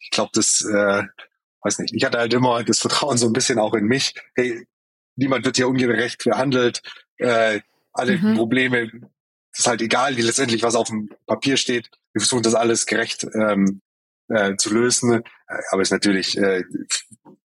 [0.00, 1.02] ich glaube, das äh,
[1.62, 1.94] weiß nicht.
[1.94, 4.14] Ich hatte halt immer das Vertrauen so ein bisschen auch in mich.
[4.34, 4.66] Hey,
[5.16, 6.82] niemand wird hier ungerecht behandelt.
[7.24, 7.60] Äh,
[7.92, 8.36] alle mhm.
[8.36, 8.90] Probleme,
[9.56, 11.90] ist halt egal, wie letztendlich was auf dem Papier steht.
[12.12, 13.80] Wir versuchen das alles gerecht ähm,
[14.28, 15.12] äh, zu lösen.
[15.12, 15.22] Äh,
[15.70, 16.64] aber es ist natürlich äh,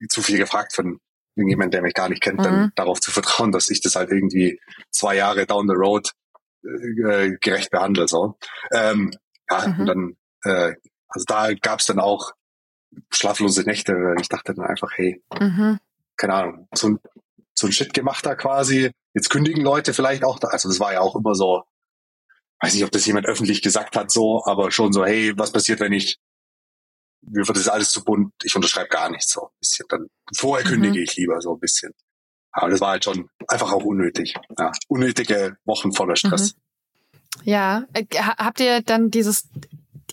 [0.09, 0.99] zu viel gefragt von
[1.37, 2.45] irgendjemand, der mich gar nicht kennt, mhm.
[2.45, 4.61] dann darauf zu vertrauen, dass ich das halt irgendwie
[4.91, 6.13] zwei Jahre down the road
[6.65, 8.09] äh, gerecht behandle.
[8.09, 8.37] So.
[8.73, 9.13] Ähm,
[9.51, 9.81] ja, mhm.
[9.81, 10.75] und dann, äh,
[11.09, 12.33] also da gab es dann auch
[13.11, 14.15] schlaflose Nächte.
[14.21, 15.79] Ich dachte dann einfach, hey, mhm.
[16.17, 16.99] keine Ahnung, so ein,
[17.61, 18.91] so ein Shit gemacht da quasi.
[19.15, 20.49] Jetzt kündigen Leute vielleicht auch da.
[20.49, 21.63] Also das war ja auch immer so,
[22.61, 25.81] weiß nicht, ob das jemand öffentlich gesagt hat, so, aber schon so, hey, was passiert,
[25.81, 26.19] wenn ich,
[27.23, 29.87] mir wird das alles zu bunt, ich unterschreibe gar nichts, so ein bisschen.
[29.89, 30.07] Dann
[30.37, 30.71] vorher mhm.
[30.71, 31.93] kündige ich lieber so ein bisschen.
[32.53, 34.35] Aber das war halt schon einfach auch unnötig.
[34.59, 36.55] Ja, unnötige Wochen voller Stress.
[36.55, 36.61] Mhm.
[37.45, 39.49] Ja, äh, habt ihr dann dieses,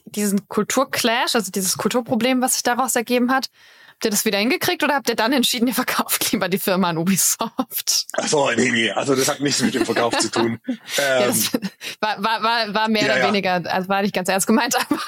[0.05, 3.49] diesen Kulturclash, also dieses Kulturproblem, was sich daraus ergeben hat,
[3.97, 6.91] Habt ihr das wieder hingekriegt oder habt ihr dann entschieden, ihr verkauft lieber die Firma
[6.91, 8.05] an Ubisoft?
[8.13, 10.59] Achso, nee, nee, also das hat nichts mit dem Verkauf zu tun.
[10.99, 11.59] Ähm, ja,
[11.99, 13.27] war, war, war, war mehr ja, oder ja.
[13.27, 15.01] weniger, also war nicht ganz ernst gemeint, aber.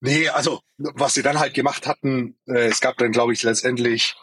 [0.00, 4.16] Nee, also was sie dann halt gemacht hatten, äh, es gab dann, glaube ich, letztendlich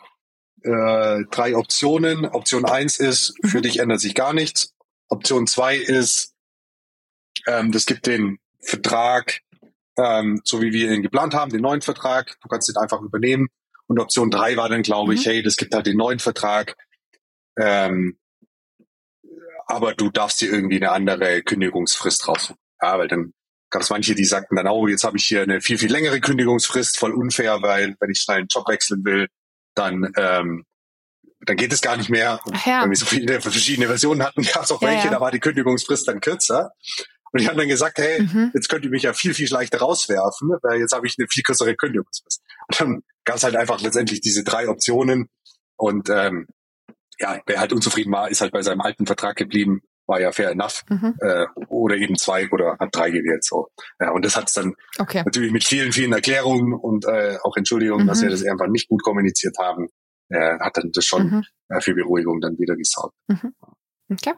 [0.63, 2.25] äh, drei Optionen.
[2.25, 4.73] Option eins ist, für dich ändert sich gar nichts.
[5.07, 6.33] Option zwei ist,
[7.47, 9.39] ähm, das gibt den Vertrag,
[9.97, 12.35] ähm, so wie wir ihn geplant haben, den neuen Vertrag.
[12.41, 13.47] Du kannst ihn einfach übernehmen.
[13.87, 15.31] Und Option drei war dann, glaube ich, mhm.
[15.31, 16.75] hey, das gibt halt den neuen Vertrag.
[17.57, 18.17] Ähm,
[19.67, 22.53] aber du darfst dir irgendwie eine andere Kündigungsfrist drauf.
[22.81, 23.33] Ja, weil dann
[23.69, 26.19] gab es manche, die sagten dann, oh, jetzt habe ich hier eine viel, viel längere
[26.21, 29.27] Kündigungsfrist, voll unfair, weil wenn ich schnell einen Job wechseln will,
[29.73, 30.65] dann, ähm,
[31.41, 32.39] dann geht es gar nicht mehr.
[32.45, 32.83] Und ja.
[32.83, 35.11] Wenn wir so viele verschiedene Versionen hatten, gab es auch ja, welche, ja.
[35.11, 36.73] da war die Kündigungsfrist dann kürzer.
[37.33, 38.51] Und ich habe dann gesagt, hey, mhm.
[38.53, 41.41] jetzt könnt ihr mich ja viel, viel leichter rauswerfen, weil jetzt habe ich eine viel
[41.41, 42.41] kürzere Kündigungsfrist.
[42.67, 45.29] Und dann gab es halt einfach letztendlich diese drei Optionen.
[45.75, 46.45] Und ähm,
[47.19, 50.51] ja, wer halt unzufrieden war, ist halt bei seinem alten Vertrag geblieben, war ja fair
[50.51, 50.83] enough.
[50.89, 51.15] Mhm.
[51.19, 53.43] Äh, oder eben zwei oder hat drei gewählt.
[53.43, 53.69] So.
[53.99, 55.23] Ja, und das hat es dann okay.
[55.25, 58.09] natürlich mit vielen, vielen Erklärungen und äh, auch Entschuldigungen, mhm.
[58.09, 59.87] dass wir das irgendwann nicht gut kommuniziert haben,
[60.29, 61.43] äh, hat dann das schon mhm.
[61.69, 63.15] äh, für Beruhigung dann wieder gesorgt.
[63.27, 63.55] Mhm.
[64.11, 64.33] Okay.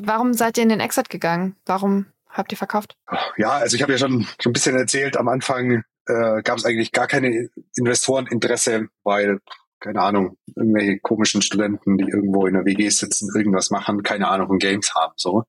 [0.00, 1.56] Warum seid ihr in den Exit gegangen?
[1.66, 2.96] Warum habt ihr verkauft?
[3.36, 6.64] Ja, also ich habe ja schon, schon ein bisschen erzählt, am Anfang äh, gab es
[6.64, 9.38] eigentlich gar keine Investoreninteresse, weil,
[9.80, 14.48] keine Ahnung, irgendwelche komischen Studenten, die irgendwo in der WG sitzen, irgendwas machen, keine Ahnung
[14.48, 15.12] von Games haben.
[15.16, 15.44] So.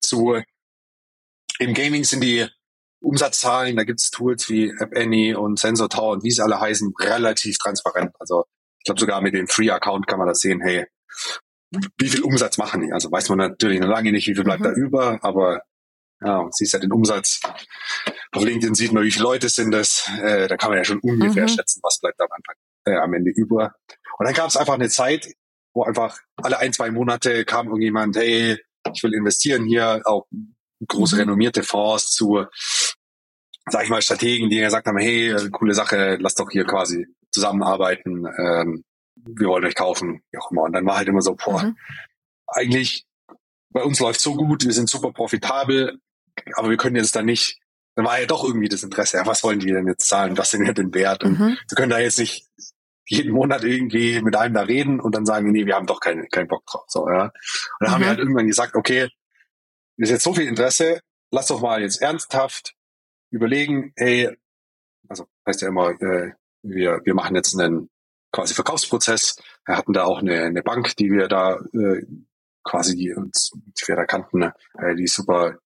[0.00, 0.40] Zu
[1.58, 2.46] im Gaming sind die
[3.00, 6.60] Umsatzzahlen, da gibt es Tools wie App Annie und Sensor Tower und wie sie alle
[6.60, 8.12] heißen, relativ transparent.
[8.18, 8.44] Also
[8.78, 10.86] ich glaube sogar mit dem Free Account kann man das sehen, hey,
[11.70, 12.92] wie viel Umsatz machen die?
[12.92, 14.64] Also weiß man natürlich noch lange nicht, wie viel bleibt mhm.
[14.64, 15.62] da über, aber
[16.20, 17.40] ja, siehst ja den Umsatz.
[18.32, 20.10] Auf LinkedIn sieht man, wie viele Leute sind das.
[20.20, 21.48] Äh, da kann man ja schon ungefähr mhm.
[21.48, 22.54] schätzen, was bleibt am Anfang,
[22.86, 23.74] äh, am Ende über.
[24.18, 25.32] Und dann gab es einfach eine Zeit,
[25.74, 28.58] wo einfach alle ein, zwei Monate kam irgendjemand, hey,
[28.92, 30.26] ich will investieren hier, auch
[30.86, 31.20] große mhm.
[31.22, 32.44] renommierte Fonds zu,
[33.70, 38.26] sag ich mal, Strategen, die gesagt haben, hey, coole Sache, lass doch hier quasi zusammenarbeiten.
[38.26, 38.84] Ähm,
[39.26, 40.62] wir wollen euch kaufen, wie auch immer.
[40.62, 41.76] Und dann war halt immer so, boah, mhm.
[42.46, 43.06] eigentlich,
[43.70, 46.00] bei uns läuft so gut, wir sind super profitabel,
[46.54, 47.60] aber wir können jetzt da nicht,
[47.94, 50.50] dann war ja doch irgendwie das Interesse, ja, was wollen die denn jetzt zahlen, was
[50.50, 51.24] sind wir denn wert?
[51.24, 51.58] Und mhm.
[51.68, 52.46] wir können da jetzt nicht
[53.06, 56.28] jeden Monat irgendwie mit einem da reden und dann sagen, nee, wir haben doch keinen
[56.28, 56.84] keinen Bock drauf.
[56.88, 57.24] So, ja.
[57.24, 57.32] Und
[57.80, 57.92] dann mhm.
[57.92, 58.10] haben wir mhm.
[58.10, 59.08] halt irgendwann gesagt, okay,
[59.96, 61.00] ist jetzt so viel Interesse,
[61.30, 62.74] lass doch mal jetzt ernsthaft
[63.30, 64.36] überlegen, hey,
[65.08, 67.90] also heißt ja immer, äh, wir, wir machen jetzt einen
[68.32, 69.36] quasi Verkaufsprozess.
[69.64, 72.02] Wir hatten da auch eine, eine Bank, die wir da äh,
[72.64, 75.58] quasi die uns, die wir da kannten, äh, die super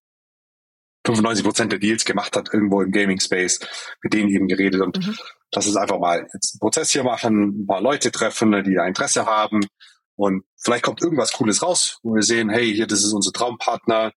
[1.05, 3.59] 95 Prozent der Deals gemacht hat irgendwo im Gaming Space,
[4.03, 5.17] mit denen eben geredet und mhm.
[5.53, 8.87] lass uns einfach mal jetzt einen Prozess hier machen, ein paar Leute treffen, die da
[8.87, 9.67] Interesse haben
[10.15, 14.13] und vielleicht kommt irgendwas Cooles raus, wo wir sehen, hey, hier, das ist unser Traumpartner,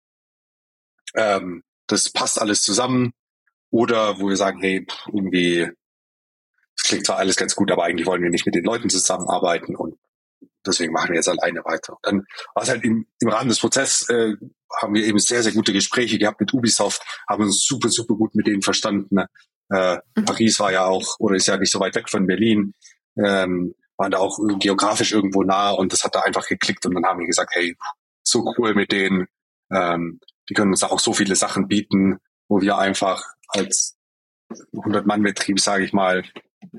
[1.15, 3.13] ähm, das passt alles zusammen
[3.69, 5.69] oder wo wir sagen, hey, irgendwie
[6.83, 9.97] klingt zwar alles ganz gut, aber eigentlich wollen wir nicht mit den Leuten zusammenarbeiten und
[10.65, 11.97] deswegen machen wir jetzt alleine weiter.
[12.03, 14.35] Dann war es halt im, im Rahmen des Prozesses, äh,
[14.81, 18.35] haben wir eben sehr, sehr gute Gespräche gehabt mit Ubisoft, haben uns super, super gut
[18.35, 19.17] mit denen verstanden.
[19.69, 20.25] Äh, mhm.
[20.25, 22.73] Paris war ja auch, oder ist ja nicht so weit weg von Berlin,
[23.17, 27.05] ähm, waren da auch geografisch irgendwo nah und das hat da einfach geklickt und dann
[27.05, 27.75] haben wir gesagt, hey,
[28.23, 29.27] so cool mit denen,
[29.71, 30.19] ähm,
[30.49, 33.95] die können uns da auch so viele Sachen bieten, wo wir einfach als
[34.73, 36.23] 100-Mann-Betrieb, sage ich mal,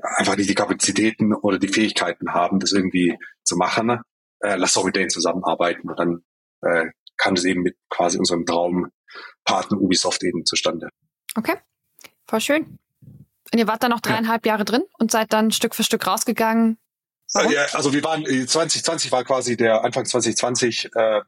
[0.03, 4.01] einfach nicht die Kapazitäten oder die Fähigkeiten haben, das irgendwie zu machen,
[4.41, 6.24] äh, lass doch mit denen zusammenarbeiten und dann
[6.62, 10.89] äh, kam das eben mit quasi unserem Traumpartner Ubisoft eben zustande.
[11.37, 11.57] Okay,
[12.26, 12.78] voll schön.
[13.53, 14.53] Und ihr wart dann noch dreieinhalb ja.
[14.53, 16.78] Jahre drin und seid dann Stück für Stück rausgegangen.
[17.32, 17.53] Warum?
[17.53, 21.20] Ja, also wir waren 2020 äh, war quasi der Anfang 2020 äh,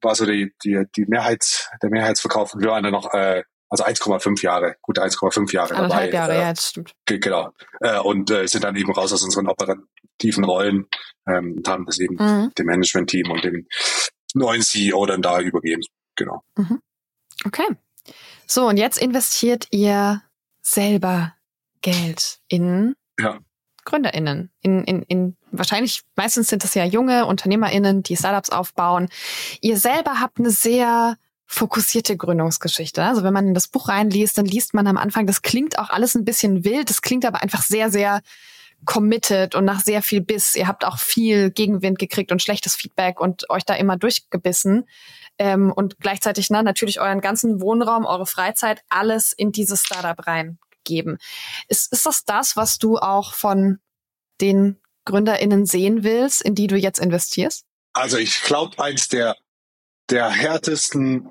[0.00, 3.84] war so die die die Mehrheits der Mehrheitsverkauf und wir waren dann noch äh, also
[3.84, 6.14] 1,5 Jahre, gute 1,5 Jahre Anderthalb dabei.
[6.14, 6.94] Jahre, äh, ja, das stimmt.
[7.04, 7.52] Genau.
[7.80, 10.86] Äh, und äh, sind dann eben raus aus unseren operativen Rollen
[11.26, 12.52] ähm, und haben das eben mhm.
[12.56, 13.66] dem Management-Team und dem
[14.34, 15.82] neuen CEO dann da übergeben.
[16.16, 16.42] Genau.
[16.56, 16.80] Mhm.
[17.44, 17.66] Okay.
[18.46, 20.22] So, und jetzt investiert ihr
[20.62, 21.34] selber
[21.82, 23.38] Geld in ja.
[23.84, 29.08] GründerInnen, in, in, in wahrscheinlich meistens sind es ja junge UnternehmerInnen, die Startups aufbauen.
[29.60, 31.16] Ihr selber habt eine sehr
[31.48, 33.02] fokussierte Gründungsgeschichte.
[33.02, 35.88] Also wenn man in das Buch reinliest, dann liest man am Anfang, das klingt auch
[35.88, 38.20] alles ein bisschen wild, das klingt aber einfach sehr, sehr
[38.84, 40.54] committed und nach sehr viel Biss.
[40.54, 44.86] Ihr habt auch viel Gegenwind gekriegt und schlechtes Feedback und euch da immer durchgebissen.
[45.38, 51.18] Ähm, und gleichzeitig na, natürlich euren ganzen Wohnraum, eure Freizeit, alles in dieses Startup reingeben.
[51.68, 53.80] Ist, ist das das, was du auch von
[54.40, 54.76] den
[55.06, 57.64] GründerInnen sehen willst, in die du jetzt investierst?
[57.94, 59.34] Also ich glaube, eins der,
[60.10, 61.30] der härtesten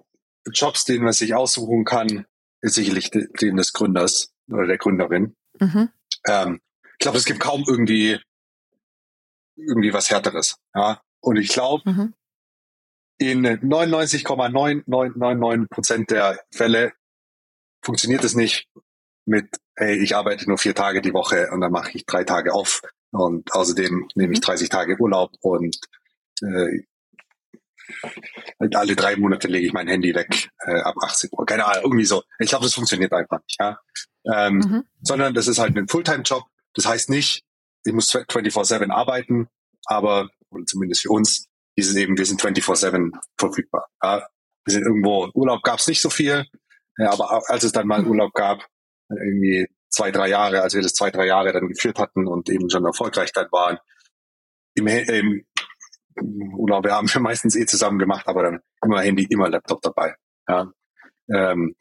[0.53, 2.25] Jobs, den man sich aussuchen kann,
[2.61, 5.35] ist sicherlich den des Gründers oder der Gründerin.
[5.59, 5.89] Mhm.
[6.25, 6.61] Ähm,
[6.93, 8.21] ich glaube, es gibt kaum irgendwie
[9.55, 10.55] irgendwie was härteres.
[10.73, 11.01] Ja?
[11.19, 12.13] Und ich glaube, mhm.
[13.17, 16.93] in 99,9999 Prozent der Fälle
[17.83, 18.69] funktioniert es nicht
[19.25, 22.53] mit, hey, ich arbeite nur vier Tage die Woche und dann mache ich drei Tage
[22.53, 22.81] auf
[23.11, 24.71] und außerdem nehme ich 30 mhm.
[24.71, 25.77] Tage Urlaub und
[26.41, 26.83] äh,
[28.73, 31.45] alle drei Monate lege ich mein Handy weg äh, ab 18 Uhr.
[31.45, 32.23] Keine Ahnung, irgendwie so.
[32.39, 33.57] Ich glaube, das funktioniert einfach nicht.
[33.59, 33.79] Ja?
[34.33, 34.83] Ähm, mhm.
[35.01, 36.43] Sondern das ist halt ein Fulltime-Job.
[36.73, 37.43] Das heißt nicht,
[37.85, 39.47] ich muss 24-7 arbeiten,
[39.85, 43.87] aber oder zumindest für uns ist es eben, wir sind 24-7 verfügbar.
[44.03, 44.27] Ja?
[44.67, 46.45] wir sind irgendwo, Urlaub gab es nicht so viel,
[46.97, 48.67] ja, aber als es dann mal Urlaub gab,
[49.09, 52.69] irgendwie zwei, drei Jahre, als wir das zwei, drei Jahre dann geführt hatten und eben
[52.69, 53.77] schon erfolgreich dann waren,
[54.73, 55.45] im, im
[56.21, 60.15] Urlaub, wir haben wir meistens eh zusammen gemacht, aber dann immer Handy, immer Laptop dabei.
[60.47, 60.71] Ja.
[61.33, 61.75] Ähm,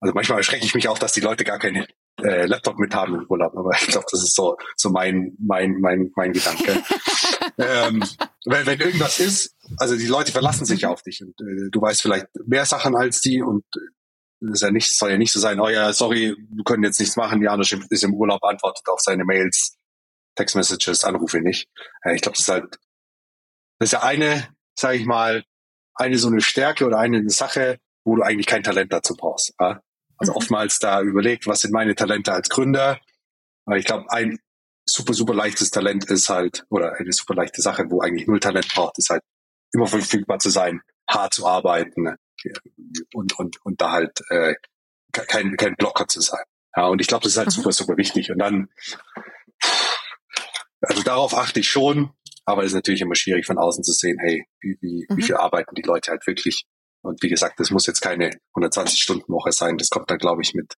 [0.00, 1.86] also manchmal erschrecke ich mich auch, dass die Leute gar keinen
[2.22, 5.80] äh, Laptop mit haben im Urlaub, aber ich glaube, das ist so so mein mein
[5.80, 6.82] mein mein Gedanke.
[7.58, 8.04] ähm,
[8.44, 12.02] wenn, wenn irgendwas ist, also die Leute verlassen sich auf dich und äh, du weißt
[12.02, 13.80] vielleicht mehr Sachen als die und äh,
[14.52, 17.16] ist ja nicht, soll ja nicht so sein, oh ja, sorry, wir können jetzt nichts
[17.16, 19.76] machen, Janusz ist im Urlaub, antwortet auf seine Mails,
[20.36, 21.68] Textmessages, Anrufe nicht.
[22.02, 22.78] Äh, ich glaube, das ist halt,
[23.78, 25.44] das ist ja eine, sage ich mal,
[25.94, 29.54] eine so eine Stärke oder eine Sache, wo du eigentlich kein Talent dazu brauchst.
[29.60, 29.80] Ja?
[30.16, 30.36] Also mhm.
[30.36, 33.00] oftmals da überlegt, was sind meine Talente als Gründer.
[33.76, 34.38] Ich glaube, ein
[34.86, 38.68] super, super leichtes Talent ist halt, oder eine super leichte Sache, wo eigentlich null Talent
[38.74, 39.22] braucht, ist halt
[39.72, 42.16] immer verfügbar zu sein, hart zu arbeiten
[43.12, 44.54] und, und, und da halt äh,
[45.12, 46.44] kein, kein Blocker zu sein.
[46.76, 47.52] Ja, und ich glaube, das ist halt mhm.
[47.52, 48.30] super, super wichtig.
[48.30, 48.68] Und dann,
[50.80, 52.12] also darauf achte ich schon,
[52.48, 55.16] aber es ist natürlich immer schwierig von außen zu sehen, hey, wie, wie, mhm.
[55.18, 56.64] wie viel arbeiten die Leute halt wirklich
[57.02, 59.76] und wie gesagt, das muss jetzt keine 120-Stunden-Woche sein.
[59.76, 60.74] Das kommt dann, glaube ich, mit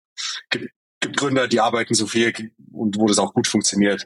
[0.99, 2.33] Gründer, die arbeiten so viel
[2.73, 4.05] und wo das auch gut funktioniert.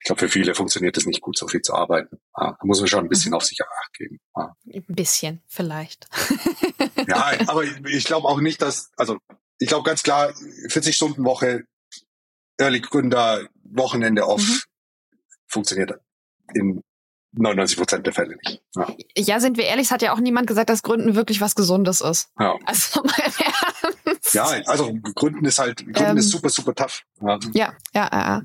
[0.00, 2.16] Ich glaube, für viele funktioniert es nicht gut, so viel zu arbeiten.
[2.36, 3.36] Ja, da muss man schon ein bisschen mhm.
[3.36, 4.18] auf sich acht geben.
[4.36, 4.52] Ja.
[4.66, 6.08] Ein bisschen, vielleicht.
[7.06, 9.18] ja, aber ich, glaube auch nicht, dass, also
[9.60, 10.34] ich glaube ganz klar,
[10.68, 11.62] 40 Stunden Woche,
[12.58, 14.60] Early Gründer, Wochenende off, mhm.
[15.46, 15.92] funktioniert
[16.54, 16.82] in
[17.34, 18.62] 99 Prozent der Fälle nicht.
[18.76, 18.94] Ja.
[19.16, 19.40] ja.
[19.40, 22.30] sind wir ehrlich, es hat ja auch niemand gesagt, dass Gründen wirklich was Gesundes ist.
[22.38, 22.56] Ja.
[22.66, 23.12] Also mal
[24.04, 24.34] ernst.
[24.34, 27.02] Ja, also Gründen ist halt, Gründen ähm, ist super, super tough.
[27.20, 28.08] Ja, ja, ja.
[28.12, 28.42] ja.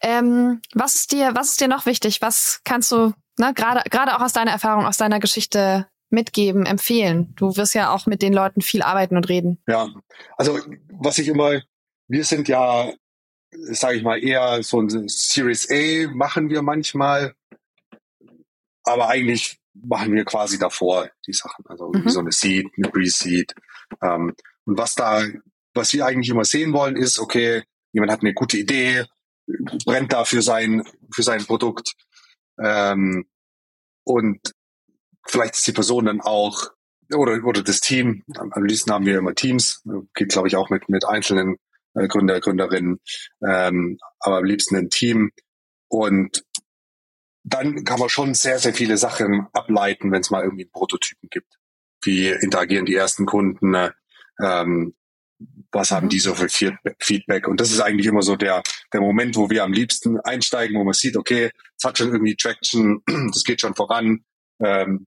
[0.00, 2.22] Ähm, was ist dir, was ist dir noch wichtig?
[2.22, 7.34] Was kannst du, ne, gerade, gerade auch aus deiner Erfahrung, aus deiner Geschichte mitgeben, empfehlen?
[7.36, 9.62] Du wirst ja auch mit den Leuten viel arbeiten und reden.
[9.66, 9.88] Ja,
[10.36, 11.60] also was ich immer,
[12.08, 12.90] wir sind ja,
[13.52, 17.34] sage ich mal, eher so ein Series A machen wir manchmal
[18.84, 21.64] aber eigentlich machen wir quasi davor die Sachen.
[21.66, 22.04] Also mhm.
[22.04, 23.54] wie so eine Seed, eine Pre-Seed.
[24.02, 24.34] Ähm,
[24.64, 25.24] und was da,
[25.74, 29.04] was wir eigentlich immer sehen wollen, ist, okay, jemand hat eine gute Idee,
[29.84, 31.94] brennt da für sein, für sein Produkt.
[32.58, 33.26] Ähm,
[34.04, 34.40] und
[35.26, 36.70] vielleicht ist die Person dann auch,
[37.12, 39.82] oder, oder das Team, am liebsten haben wir immer Teams,
[40.14, 41.56] geht glaube ich auch mit, mit einzelnen
[41.94, 43.00] äh, Gründer, Gründerinnen,
[43.46, 45.30] ähm, aber am liebsten ein Team.
[45.88, 46.44] Und
[47.42, 51.28] dann kann man schon sehr, sehr viele Sachen ableiten, wenn es mal irgendwie einen Prototypen
[51.30, 51.58] gibt.
[52.02, 53.90] Wie interagieren die ersten Kunden, äh,
[54.42, 54.94] ähm,
[55.72, 56.48] was haben die so für
[56.98, 57.48] Feedback?
[57.48, 58.62] Und das ist eigentlich immer so der,
[58.92, 62.36] der Moment, wo wir am liebsten einsteigen, wo man sieht, okay, es hat schon irgendwie
[62.36, 64.24] Traction, das geht schon voran.
[64.62, 65.06] Ähm,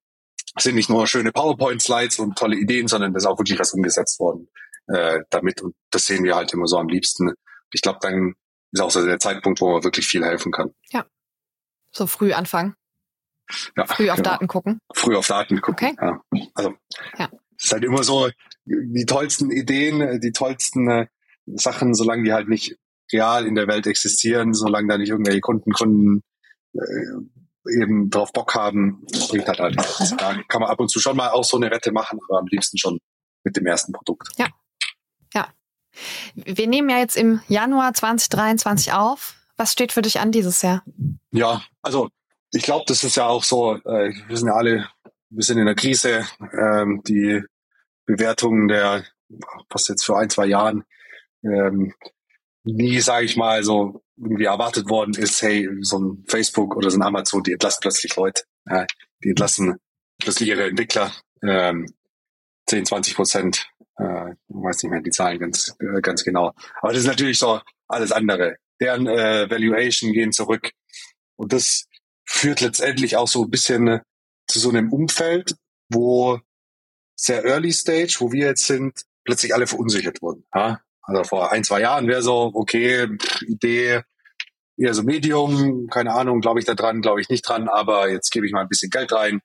[0.57, 4.19] sind nicht nur schöne PowerPoint-Slides und tolle Ideen, sondern es ist auch wirklich was umgesetzt
[4.19, 4.49] worden
[4.87, 5.61] äh, damit.
[5.61, 7.33] Und das sehen wir halt immer so am liebsten.
[7.71, 8.35] Ich glaube, dann
[8.71, 10.71] ist auch so der Zeitpunkt, wo man wirklich viel helfen kann.
[10.91, 11.05] Ja,
[11.91, 12.75] so früh anfangen.
[13.75, 14.29] Ja, früh auf genau.
[14.29, 14.79] Daten gucken.
[14.93, 15.89] Früh auf Daten gucken.
[15.89, 15.95] Okay.
[15.99, 16.49] Ja.
[16.53, 16.73] Also
[17.17, 17.29] ja.
[17.57, 18.29] es ist halt immer so
[18.65, 21.07] die tollsten Ideen, die tollsten äh,
[21.45, 22.77] Sachen, solange die halt nicht
[23.11, 26.23] real in der Welt existieren, solange da nicht irgendwelche Kunden, Kunden
[26.73, 26.79] äh,
[27.69, 30.11] eben drauf Bock haben, bringt halt halt nichts.
[30.11, 30.17] Mhm.
[30.17, 32.47] Da kann man ab und zu schon mal auch so eine Wette machen, aber am
[32.47, 32.99] liebsten schon
[33.43, 34.29] mit dem ersten Produkt.
[34.37, 34.47] Ja.
[35.33, 35.47] Ja.
[36.35, 39.35] Wir nehmen ja jetzt im Januar 2023 auf.
[39.57, 40.83] Was steht für dich an dieses Jahr?
[41.31, 42.09] Ja, also
[42.51, 44.87] ich glaube, das ist ja auch so, äh, wir sind ja alle,
[45.29, 47.41] wir sind in der Krise, ähm, die
[48.05, 49.03] Bewertungen der,
[49.69, 50.83] was jetzt für ein, zwei Jahren,
[51.43, 51.93] ähm,
[52.63, 56.97] nie, sage ich mal, so irgendwie erwartet worden ist, hey, so ein Facebook oder so
[56.97, 58.85] ein Amazon, die entlassen plötzlich Leute, ja,
[59.23, 59.77] die entlassen
[60.19, 61.11] plötzlich ihre Entwickler,
[61.41, 61.93] ähm,
[62.67, 66.53] 10, 20 Prozent, äh, ich weiß nicht mehr die Zahlen ganz, äh, ganz genau.
[66.81, 70.71] Aber das ist natürlich so alles andere deren äh, Valuation gehen zurück.
[71.35, 71.85] Und das
[72.25, 73.99] führt letztendlich auch so ein bisschen äh,
[74.47, 75.55] zu so einem Umfeld,
[75.89, 76.39] wo
[77.15, 80.45] sehr early stage, wo wir jetzt sind, plötzlich alle verunsichert wurden.
[80.53, 80.81] Ja?
[81.03, 83.07] Also vor ein, zwei Jahren wäre so, okay,
[83.47, 84.01] Idee,
[84.77, 88.31] eher so Medium, keine Ahnung, glaube ich da dran, glaube ich nicht dran, aber jetzt
[88.31, 89.41] gebe ich mal ein bisschen Geld rein.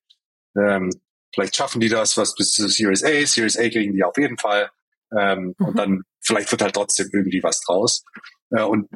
[0.57, 0.91] Ähm,
[1.35, 4.39] vielleicht schaffen die das, was bis zu Series A, Series A kriegen die auf jeden
[4.39, 4.71] Fall.
[5.17, 5.67] Ähm, mhm.
[5.67, 8.05] Und dann vielleicht wird halt trotzdem irgendwie was draus.
[8.51, 8.89] Äh, und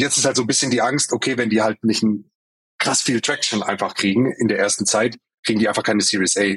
[0.00, 2.30] Jetzt ist halt so ein bisschen die Angst, okay, wenn die halt nicht ein
[2.78, 6.54] krass viel Traction einfach kriegen in der ersten Zeit, kriegen die einfach keine Series A.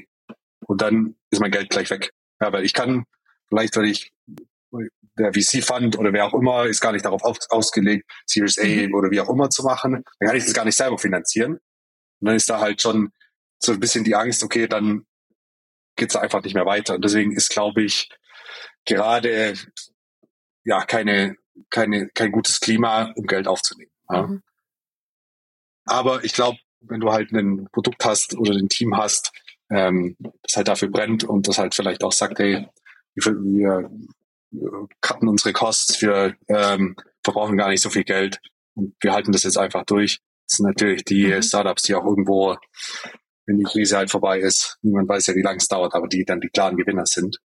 [0.68, 2.12] Und dann ist mein Geld gleich weg.
[2.40, 3.06] Ja, weil ich kann,
[3.50, 4.12] vielleicht, weil ich,
[5.24, 8.94] der VC-Fund oder wer auch immer ist gar nicht darauf aus, ausgelegt, Series A mhm.
[8.96, 11.54] oder wie auch immer zu machen, dann kann ich das gar nicht selber finanzieren.
[11.54, 13.12] Und dann ist da halt schon
[13.60, 15.06] so ein bisschen die Angst, okay, dann
[15.96, 16.96] geht's einfach nicht mehr weiter.
[16.96, 18.10] Und deswegen ist, glaube ich,
[18.86, 19.56] gerade
[20.64, 21.36] ja keine,
[21.70, 23.92] keine, kein gutes Klima, um Geld aufzunehmen.
[24.10, 24.28] Ja.
[24.28, 24.44] Mhm.
[25.86, 29.32] Aber ich glaube, wenn du halt ein Produkt hast oder ein Team hast,
[29.70, 32.68] ähm, das halt dafür brennt und das halt vielleicht auch sagt, hey,
[33.16, 33.90] wir
[35.02, 38.40] cutten unsere Costs, wir ähm, verbrauchen gar nicht so viel Geld
[38.76, 40.20] und wir halten das jetzt einfach durch.
[40.48, 41.42] Das sind natürlich die mhm.
[41.42, 42.58] Startups, die auch irgendwo,
[43.46, 46.26] wenn die Krise halt vorbei ist, niemand weiß ja, wie lange es dauert, aber die
[46.26, 47.38] dann die klaren Gewinner sind.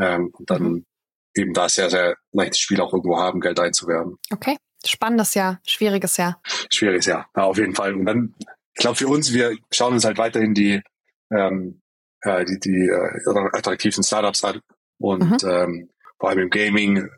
[0.00, 0.86] Ähm, und dann mhm.
[1.34, 4.18] eben da sehr, sehr leichtes Spiel auch irgendwo haben, Geld einzuwerben.
[4.32, 4.56] Okay.
[4.84, 6.40] Spannendes Jahr, schwieriges Jahr.
[6.68, 7.94] Schwieriges Jahr, ja, auf jeden Fall.
[7.94, 8.34] Und dann,
[8.74, 10.82] ich glaube für uns, wir schauen uns halt weiterhin die,
[11.30, 11.80] ähm,
[12.22, 14.60] äh, die, die äh, attraktiven Startups an.
[14.98, 15.48] Und mhm.
[15.48, 15.90] ähm,
[16.22, 17.10] vor allem im Gaming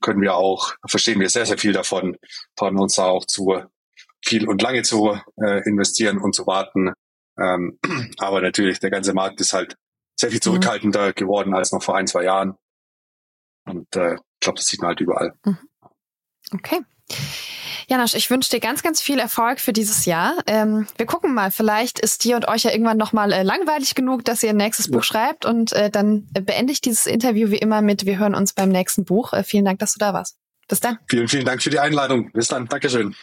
[0.00, 2.16] können wir auch, verstehen wir sehr, sehr viel davon,
[2.54, 3.52] trauen uns da auch zu
[4.24, 6.92] viel und lange zu äh, investieren und zu warten.
[7.36, 7.80] Ähm,
[8.18, 9.76] aber natürlich, der ganze Markt ist halt
[10.14, 10.42] sehr viel mhm.
[10.42, 11.14] zurückhaltender mhm.
[11.14, 12.54] geworden als noch vor ein, zwei Jahren.
[13.66, 15.34] Und äh, ich glaube, das sieht man halt überall.
[15.44, 15.58] Mhm.
[16.52, 16.78] Okay.
[17.88, 20.34] Janosch, ich wünsche dir ganz, ganz viel Erfolg für dieses Jahr.
[20.46, 24.24] Ähm, wir gucken mal, vielleicht ist dir und euch ja irgendwann nochmal äh, langweilig genug,
[24.24, 27.58] dass ihr ein nächstes Buch schreibt und äh, dann äh, beende ich dieses Interview wie
[27.58, 29.32] immer mit, wir hören uns beim nächsten Buch.
[29.32, 30.36] Äh, vielen Dank, dass du da warst.
[30.66, 30.98] Bis dann.
[31.08, 32.32] Vielen, vielen Dank für die Einladung.
[32.32, 32.66] Bis dann.
[32.66, 33.14] Dankeschön.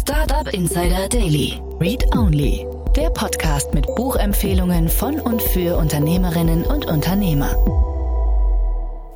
[0.00, 1.60] Startup Insider Daily.
[1.80, 2.66] Read Only.
[2.96, 7.54] Der Podcast mit Buchempfehlungen von und für Unternehmerinnen und Unternehmer.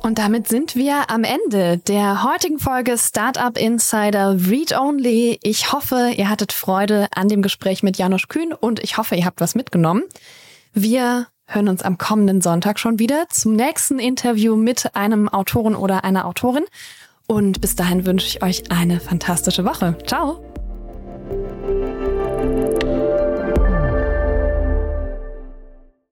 [0.05, 5.39] Und damit sind wir am Ende der heutigen Folge Startup Insider Read Only.
[5.41, 9.23] Ich hoffe, ihr hattet Freude an dem Gespräch mit Janusz Kühn und ich hoffe, ihr
[9.23, 10.03] habt was mitgenommen.
[10.73, 16.03] Wir hören uns am kommenden Sonntag schon wieder zum nächsten Interview mit einem Autoren oder
[16.03, 16.65] einer Autorin.
[17.25, 19.97] Und bis dahin wünsche ich euch eine fantastische Woche.
[20.05, 20.52] Ciao!